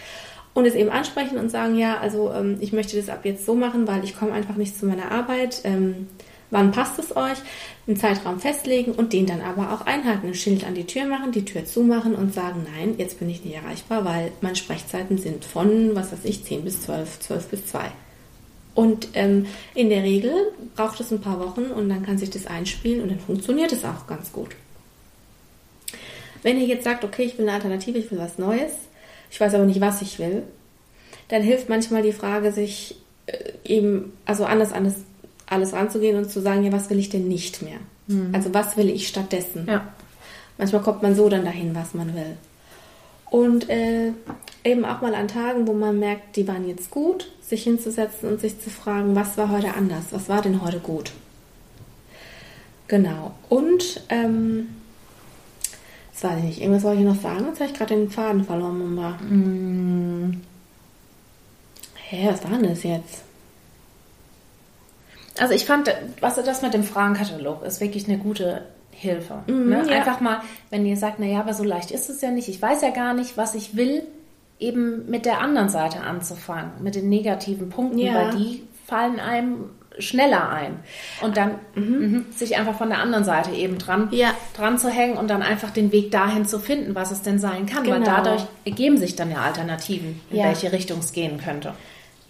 [0.53, 3.55] und es eben ansprechen und sagen, ja, also ähm, ich möchte das ab jetzt so
[3.55, 5.61] machen, weil ich komme einfach nicht zu meiner Arbeit.
[5.63, 6.07] Ähm,
[6.53, 7.37] wann passt es euch?
[7.85, 10.27] Einen Zeitraum festlegen und den dann aber auch einhalten.
[10.27, 13.43] Ein Schild an die Tür machen, die Tür zumachen und sagen, nein, jetzt bin ich
[13.43, 17.65] nicht erreichbar, weil meine Sprechzeiten sind von, was weiß ich, 10 bis 12, 12 bis
[17.65, 17.91] 2.
[18.75, 20.33] Und ähm, in der Regel
[20.75, 23.83] braucht es ein paar Wochen und dann kann sich das einspielen und dann funktioniert es
[23.83, 24.51] auch ganz gut.
[26.41, 28.71] Wenn ihr jetzt sagt, okay, ich will eine Alternative, ich will was Neues,
[29.29, 30.43] ich weiß aber nicht, was ich will,
[31.29, 32.95] dann hilft manchmal die Frage, sich
[33.27, 34.95] äh, eben, also anders an das
[35.47, 37.79] alles ranzugehen und zu sagen, ja, was will ich denn nicht mehr?
[38.33, 39.65] Also was will ich stattdessen?
[39.67, 39.87] Ja.
[40.57, 42.37] Manchmal kommt man so dann dahin, was man will.
[43.29, 44.11] Und äh,
[44.63, 48.39] eben auch mal an Tagen, wo man merkt, die waren jetzt gut, sich hinzusetzen und
[48.39, 50.05] sich zu fragen, was war heute anders?
[50.11, 51.11] Was war denn heute gut?
[52.87, 53.33] Genau.
[53.49, 54.67] Und, ähm,
[56.13, 58.43] das weiß ich nicht, irgendwas wollte ich noch sagen, jetzt habe ich gerade den Faden
[58.43, 58.95] verloren.
[58.95, 59.11] Mama.
[59.23, 60.41] Mm.
[61.95, 63.22] Hä, was war denn das jetzt?
[65.39, 69.39] Also ich fand, was das mit dem Fragenkatalog ist wirklich eine gute Hilfe.
[69.47, 69.83] Mhm, ne?
[69.89, 69.97] ja.
[69.97, 72.81] Einfach mal, wenn ihr sagt, naja, aber so leicht ist es ja nicht, ich weiß
[72.81, 74.03] ja gar nicht, was ich will,
[74.59, 78.13] eben mit der anderen Seite anzufangen, mit den negativen Punkten, Ja.
[78.13, 79.69] weil die fallen einem
[79.99, 80.79] schneller ein.
[81.21, 84.31] Und dann mhm, sich einfach von der anderen Seite eben dran, Ja.
[84.55, 87.65] dran zu hängen und dann einfach den Weg dahin zu finden, was es denn sein
[87.65, 87.85] kann.
[87.87, 88.05] Weil Genau.
[88.05, 90.45] dadurch ergeben sich dann ja Alternativen, in Ja.
[90.45, 91.73] welche Richtung es gehen könnte.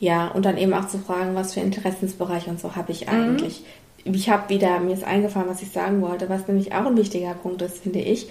[0.04, 3.64] Ja, und dann eben auch zu fragen, was für Interessensbereiche und so habe ich eigentlich.
[4.04, 7.34] Ich habe wieder, mir ist eingefallen, was ich sagen wollte, was nämlich auch ein wichtiger
[7.36, 8.28] Punkt ist, finde ich,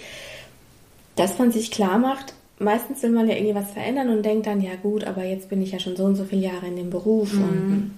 [1.15, 4.61] dass man sich klar macht, meistens will man ja irgendwie was verändern und denkt dann,
[4.61, 6.91] ja gut, aber jetzt bin ich ja schon so und so viele Jahre in dem
[6.91, 7.33] Beruf.
[7.33, 7.91] Und,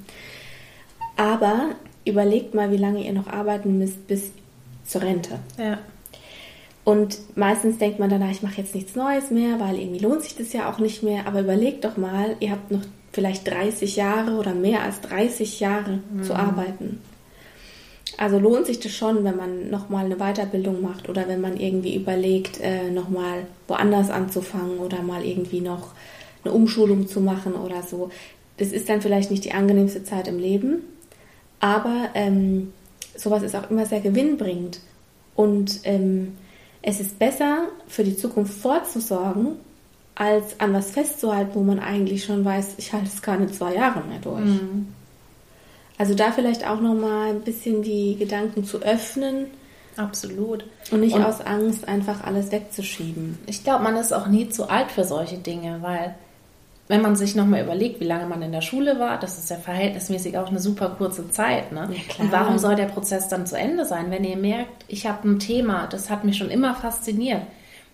[1.17, 1.71] aber
[2.05, 4.31] überlegt mal, wie lange ihr noch arbeiten müsst bis
[4.85, 5.37] zur Rente.
[5.57, 5.79] Ja.
[6.85, 10.35] Und meistens denkt man danach, ich mache jetzt nichts Neues mehr, weil irgendwie lohnt sich
[10.35, 11.27] das ja auch nicht mehr.
[11.27, 12.81] Aber überlegt doch mal, ihr habt noch
[13.11, 17.01] vielleicht 30 Jahre oder mehr als 30 Jahre zu arbeiten.
[18.17, 21.95] Also lohnt sich das schon, wenn man nochmal eine Weiterbildung macht oder wenn man irgendwie
[21.95, 25.93] überlegt, äh, nochmal woanders anzufangen oder mal irgendwie noch
[26.43, 28.09] eine Umschulung zu machen oder so.
[28.57, 30.83] Das ist dann vielleicht nicht die angenehmste Zeit im Leben,
[31.59, 32.71] aber ähm,
[33.17, 34.79] sowas ist auch immer sehr gewinnbringend.
[35.35, 36.33] Und ähm,
[36.87, 39.55] es ist besser, für die Zukunft vorzusorgen,
[40.13, 44.01] als an was festzuhalten, wo man eigentlich schon weiß, ich halte es keine zwei Jahre
[44.07, 44.59] mehr durch.
[45.97, 49.47] Also da vielleicht auch nochmal ein bisschen die Gedanken zu öffnen
[49.97, 50.65] Absolut.
[50.91, 53.39] und nicht Und- aus Angst einfach alles wegzuschieben.
[53.47, 56.15] Ich glaube, man ist auch nie zu alt für solche Dinge, weil
[56.87, 59.55] wenn man sich nochmal überlegt, wie lange man in der Schule war, das ist ja
[59.55, 61.71] verhältnismäßig auch eine super kurze Zeit.
[61.71, 61.89] Ne?
[61.91, 62.23] Ja.
[62.23, 65.39] Und warum soll der Prozess dann zu Ende sein, wenn ihr merkt, ich habe ein
[65.39, 67.41] Thema, das hat mich schon immer fasziniert.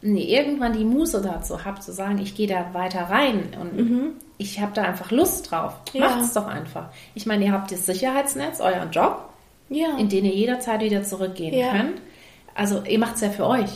[0.04, 4.16] Und ihr irgendwann die Muße dazu habt, zu sagen, ich gehe da weiter rein und
[4.38, 5.74] ich habe da einfach Lust drauf.
[5.94, 6.10] Ja.
[6.10, 6.90] Macht es doch einfach.
[7.14, 9.30] Ich meine, ihr habt das Sicherheitsnetz, euren Job,
[9.70, 9.96] Ja.
[10.00, 11.72] in den ihr jederzeit wieder zurückgehen Ja.
[11.72, 12.02] könnt.
[12.56, 13.70] Also ihr macht es ja für euch.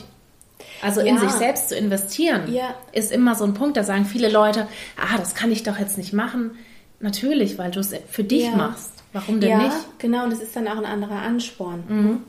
[0.82, 1.08] Also Ja.
[1.08, 2.76] in sich selbst zu investieren, Ja.
[2.92, 3.78] ist immer so ein Punkt.
[3.78, 6.52] Da sagen viele Leute, ah, das kann ich doch jetzt nicht machen.
[7.00, 8.56] Natürlich, weil du es für dich Ja.
[8.56, 8.92] machst.
[9.14, 9.76] Warum denn ja, nicht?
[10.00, 12.24] genau, und das ist dann auch ein anderer Ansporn.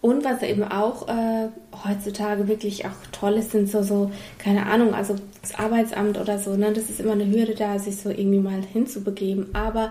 [0.00, 1.48] Und was eben auch äh,
[1.84, 6.54] heutzutage wirklich auch toll ist, sind so, so, keine Ahnung, also das Arbeitsamt oder so,
[6.56, 9.52] ne, das ist immer eine Hürde da, sich so irgendwie mal hinzubegeben.
[9.54, 9.90] Aber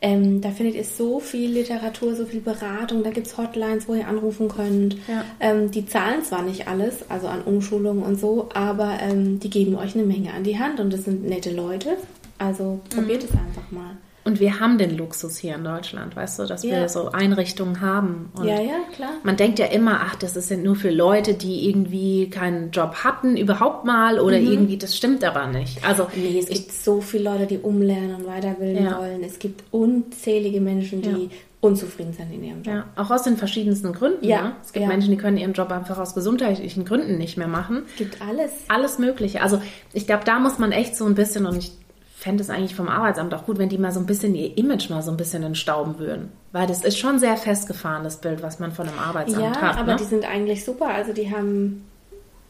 [0.00, 3.94] ähm, da findet ihr so viel Literatur, so viel Beratung, da gibt es Hotlines, wo
[3.94, 4.96] ihr anrufen könnt.
[5.08, 5.24] Ja.
[5.40, 9.74] Ähm, die zahlen zwar nicht alles, also an Umschulungen und so, aber ähm, die geben
[9.74, 11.96] euch eine Menge an die Hand und das sind nette Leute.
[12.38, 13.96] Also probiert es einfach mal.
[14.28, 16.80] Und wir haben den Luxus hier in Deutschland, weißt du, dass Ja.
[16.80, 18.30] wir so Einrichtungen haben.
[18.38, 19.12] Und Ja, ja, klar.
[19.22, 22.96] Man denkt ja immer, ach, das ist ja nur für Leute, die irgendwie keinen Job
[23.04, 25.82] hatten, überhaupt mal, oder irgendwie, das stimmt aber nicht.
[25.82, 26.22] Also, Mhm.
[26.22, 28.98] Nee, es gibt so viele Leute, die umlernen und weiterbilden Ja.
[28.98, 29.22] wollen.
[29.24, 31.30] Es gibt unzählige Menschen, die Ja.
[31.62, 32.74] unzufrieden sind in ihrem Job.
[32.74, 34.24] ja, auch aus den verschiedensten Gründen.
[34.26, 34.52] Ja, Ne?
[34.62, 34.88] Es gibt ja.
[34.88, 37.84] Menschen, die können ihren Job einfach aus gesundheitlichen Gründen nicht mehr machen.
[37.92, 38.50] Es gibt alles.
[38.68, 39.42] Alles Mögliche.
[39.42, 39.60] Also
[39.94, 41.72] ich glaube, da muss man echt so ein bisschen, und ich
[42.18, 44.90] fände es eigentlich vom Arbeitsamt auch gut, wenn die mal so ein bisschen ihr Image
[44.90, 46.32] mal so ein bisschen entstauben würden.
[46.50, 49.78] Weil das ist schon sehr festgefahren, das Bild, was man von einem Arbeitsamt Ja, hat.
[49.78, 49.98] aber ne?
[50.00, 50.88] die sind eigentlich super.
[50.88, 51.84] Also die haben,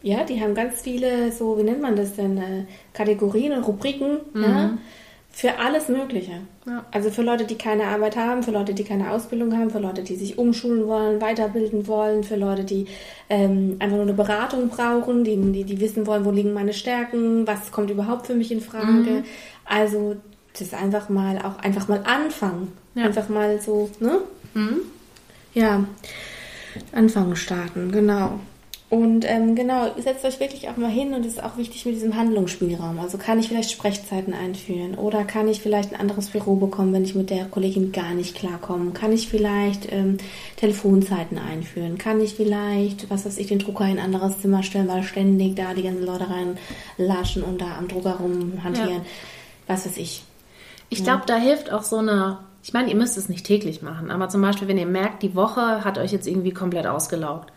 [0.02, 2.64] ja, die haben ganz viele, so, wie nennt man das denn, äh,
[2.94, 4.70] Kategorien und Rubriken, ja,
[5.30, 6.32] für alles Mögliche.
[6.64, 6.72] Mhm.
[6.72, 6.84] Ja.
[6.90, 10.02] Also für Leute, die keine Arbeit haben, für Leute, die keine Ausbildung haben, für Leute,
[10.02, 12.86] die sich umschulen wollen, weiterbilden wollen, für Leute, die
[13.30, 17.46] ähm, einfach nur eine Beratung brauchen, die, die, die wissen wollen, wo liegen meine Stärken,
[17.46, 18.86] was kommt überhaupt für mich in Frage.
[18.86, 19.24] Mhm.
[19.68, 20.16] Also
[20.58, 22.72] das einfach mal auch einfach mal anfangen.
[22.94, 23.04] Ja.
[23.04, 24.20] Einfach mal so, ne?
[25.54, 25.84] Ja,
[26.92, 28.40] anfangen starten, genau.
[28.90, 31.94] Und ähm, genau, setzt euch wirklich auch mal hin und es ist auch wichtig mit
[31.94, 32.98] diesem Handlungsspielraum.
[32.98, 37.04] Also kann ich vielleicht Sprechzeiten einführen oder kann ich vielleicht ein anderes Büro bekommen, wenn
[37.04, 38.92] ich mit der Kollegin gar nicht klarkomme?
[38.92, 40.16] Kann ich vielleicht ähm,
[40.56, 41.98] Telefonzeiten einführen?
[41.98, 45.54] Kann ich vielleicht, was weiß ich, den Drucker in ein anderes Zimmer stellen, weil ständig
[45.54, 48.90] da die ganzen Leute reinlatschen und da am Drucker rumhantieren?
[48.90, 49.06] Ja.
[49.68, 50.24] Was weiß ich.
[50.88, 52.38] Ich glaube, da hilft auch so eine.
[52.62, 55.34] Ich meine, ihr müsst es nicht täglich machen, aber zum Beispiel, wenn ihr merkt, die
[55.36, 57.52] Woche hat euch jetzt irgendwie komplett ausgelaugt,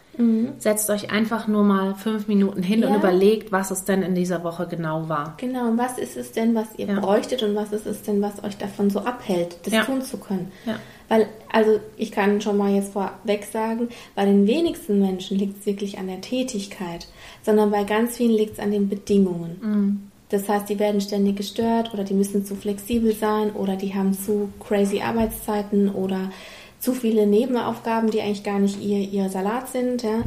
[0.59, 2.97] setzt euch einfach nur mal fünf Minuten hin und Ja.
[2.97, 5.33] überlegt, was es denn in dieser Woche genau war.
[5.37, 6.99] Genau, und was ist es denn, was ihr Ja.
[6.99, 9.83] bräuchtet und was ist es denn, was euch davon so abhält, das Ja.
[9.85, 10.51] tun zu können?
[10.65, 10.75] Ja.
[11.09, 15.65] Weil, also ich kann schon mal jetzt vorweg sagen, bei den wenigsten Menschen liegt es
[15.65, 17.07] wirklich an der Tätigkeit,
[17.43, 19.57] sondern bei ganz vielen liegt es an den Bedingungen.
[19.61, 20.10] Mhm.
[20.31, 24.13] Das heißt, die werden ständig gestört oder die müssen zu flexibel sein oder die haben
[24.13, 26.31] zu crazy Arbeitszeiten oder
[26.79, 30.03] zu viele Nebenaufgaben, die eigentlich gar nicht ihr, ihr Salat sind.
[30.03, 30.23] Ja.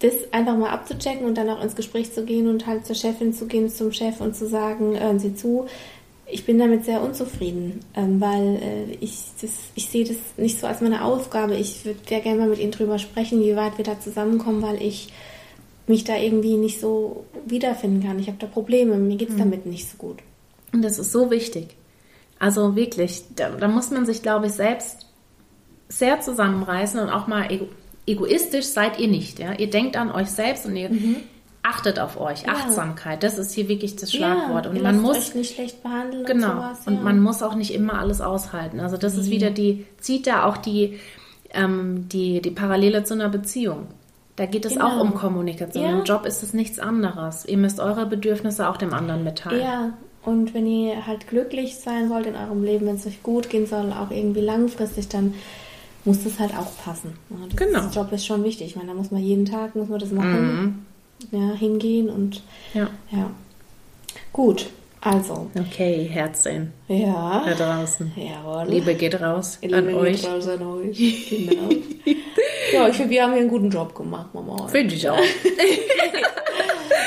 [0.00, 3.34] Das einfach mal abzuchecken und dann auch ins Gespräch zu gehen und halt zur Chefin
[3.34, 5.66] zu gehen, zum Chef und zu sagen, hören Sie zu,
[6.32, 10.66] ich bin damit sehr unzufrieden, ähm, weil äh, ich, das, ich sehe das nicht so
[10.66, 11.54] als meine Aufgabe.
[11.56, 14.80] Ich würde sehr gerne mal mit Ihnen drüber sprechen, wie weit wir da zusammenkommen, weil
[14.80, 15.12] ich
[15.90, 18.18] mich da irgendwie nicht so wiederfinden kann.
[18.18, 19.40] Ich habe da Probleme, mir geht es Mhm.
[19.40, 20.18] damit nicht so gut.
[20.72, 21.76] Und das ist so wichtig.
[22.38, 25.06] Also wirklich, da, da muss man sich, glaube ich, selbst
[25.88, 27.66] sehr zusammenreißen und auch mal ego,
[28.06, 29.38] egoistisch seid ihr nicht.
[29.38, 29.52] Ja?
[29.54, 30.90] Ihr denkt an euch selbst und ihr
[31.62, 32.42] achtet auf euch.
[32.42, 32.48] Mhm.
[32.48, 32.54] Ja.
[32.54, 34.64] Achtsamkeit, das ist hier wirklich das Schlagwort.
[34.66, 36.50] Ja, und man muss euch nicht schlecht behandeln Genau.
[36.52, 36.78] und sowas.
[36.86, 38.80] Und man muss auch nicht immer alles aushalten.
[38.80, 40.98] Also das ist wieder die, zieht da auch die,
[41.52, 43.88] ähm, die, die Parallele zu einer Beziehung.
[44.40, 44.86] Da geht es Genau.
[44.86, 45.84] auch um Kommunikation.
[45.84, 45.98] Ja.
[45.98, 47.44] Im Job ist es nichts anderes.
[47.44, 49.60] Ihr müsst eure Bedürfnisse auch dem anderen mitteilen.
[49.60, 49.92] Ja,
[50.24, 53.66] und wenn ihr halt glücklich sein wollt in eurem Leben, wenn es euch gut gehen
[53.66, 55.34] soll, auch irgendwie langfristig, dann
[56.06, 57.12] muss das halt auch passen.
[57.50, 57.80] Das Genau.
[57.80, 58.68] ist, Job ist schon wichtig.
[58.68, 60.86] Ich meine, da muss man jeden Tag muss man das machen,
[61.32, 62.88] ja, hingehen und Ja.
[63.10, 63.30] ja.
[64.32, 64.70] Gut,
[65.00, 67.44] also, Okay, Herzchen ja.
[67.46, 68.12] da draußen.
[68.16, 68.66] Jawohl.
[68.68, 70.26] Liebe geht raus Liebe an geht euch.
[70.28, 71.30] raus an euch.
[71.30, 71.70] Genau.
[72.72, 74.68] ja, ich finde, wir haben hier einen guten Job gemacht, Mama.
[74.68, 75.18] Finde ich auch.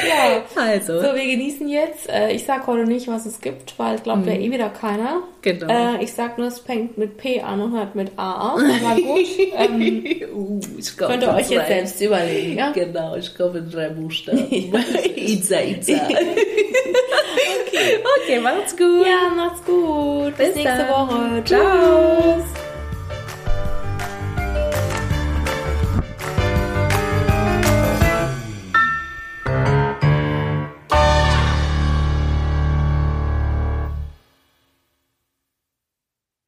[0.06, 0.44] Ja.
[0.62, 2.10] Also, So, wir genießen jetzt.
[2.10, 5.22] Äh, ich sag heute nicht, was es gibt, weil es glaubt ja eh wieder keiner.
[5.44, 5.68] Genau.
[5.68, 8.62] Äh, ich sag nur, es fängt mit P an und hört mit A auf.
[8.62, 9.26] Aber gut,
[9.58, 12.72] ähm, uh, ich glaub, könnt ihr euch jetzt selbst überlegen, ja?
[12.72, 14.48] Genau, ich komme in drei Buchstaben.
[15.16, 15.94] Itza, Itza.
[18.24, 19.06] okay, macht's gut.
[19.06, 20.38] Ja, macht's gut.
[20.38, 20.89] Bis, Bis nächste dann.
[20.89, 21.44] Woche.
[21.44, 22.38] Ciao.
[22.38, 22.72] Tschüss.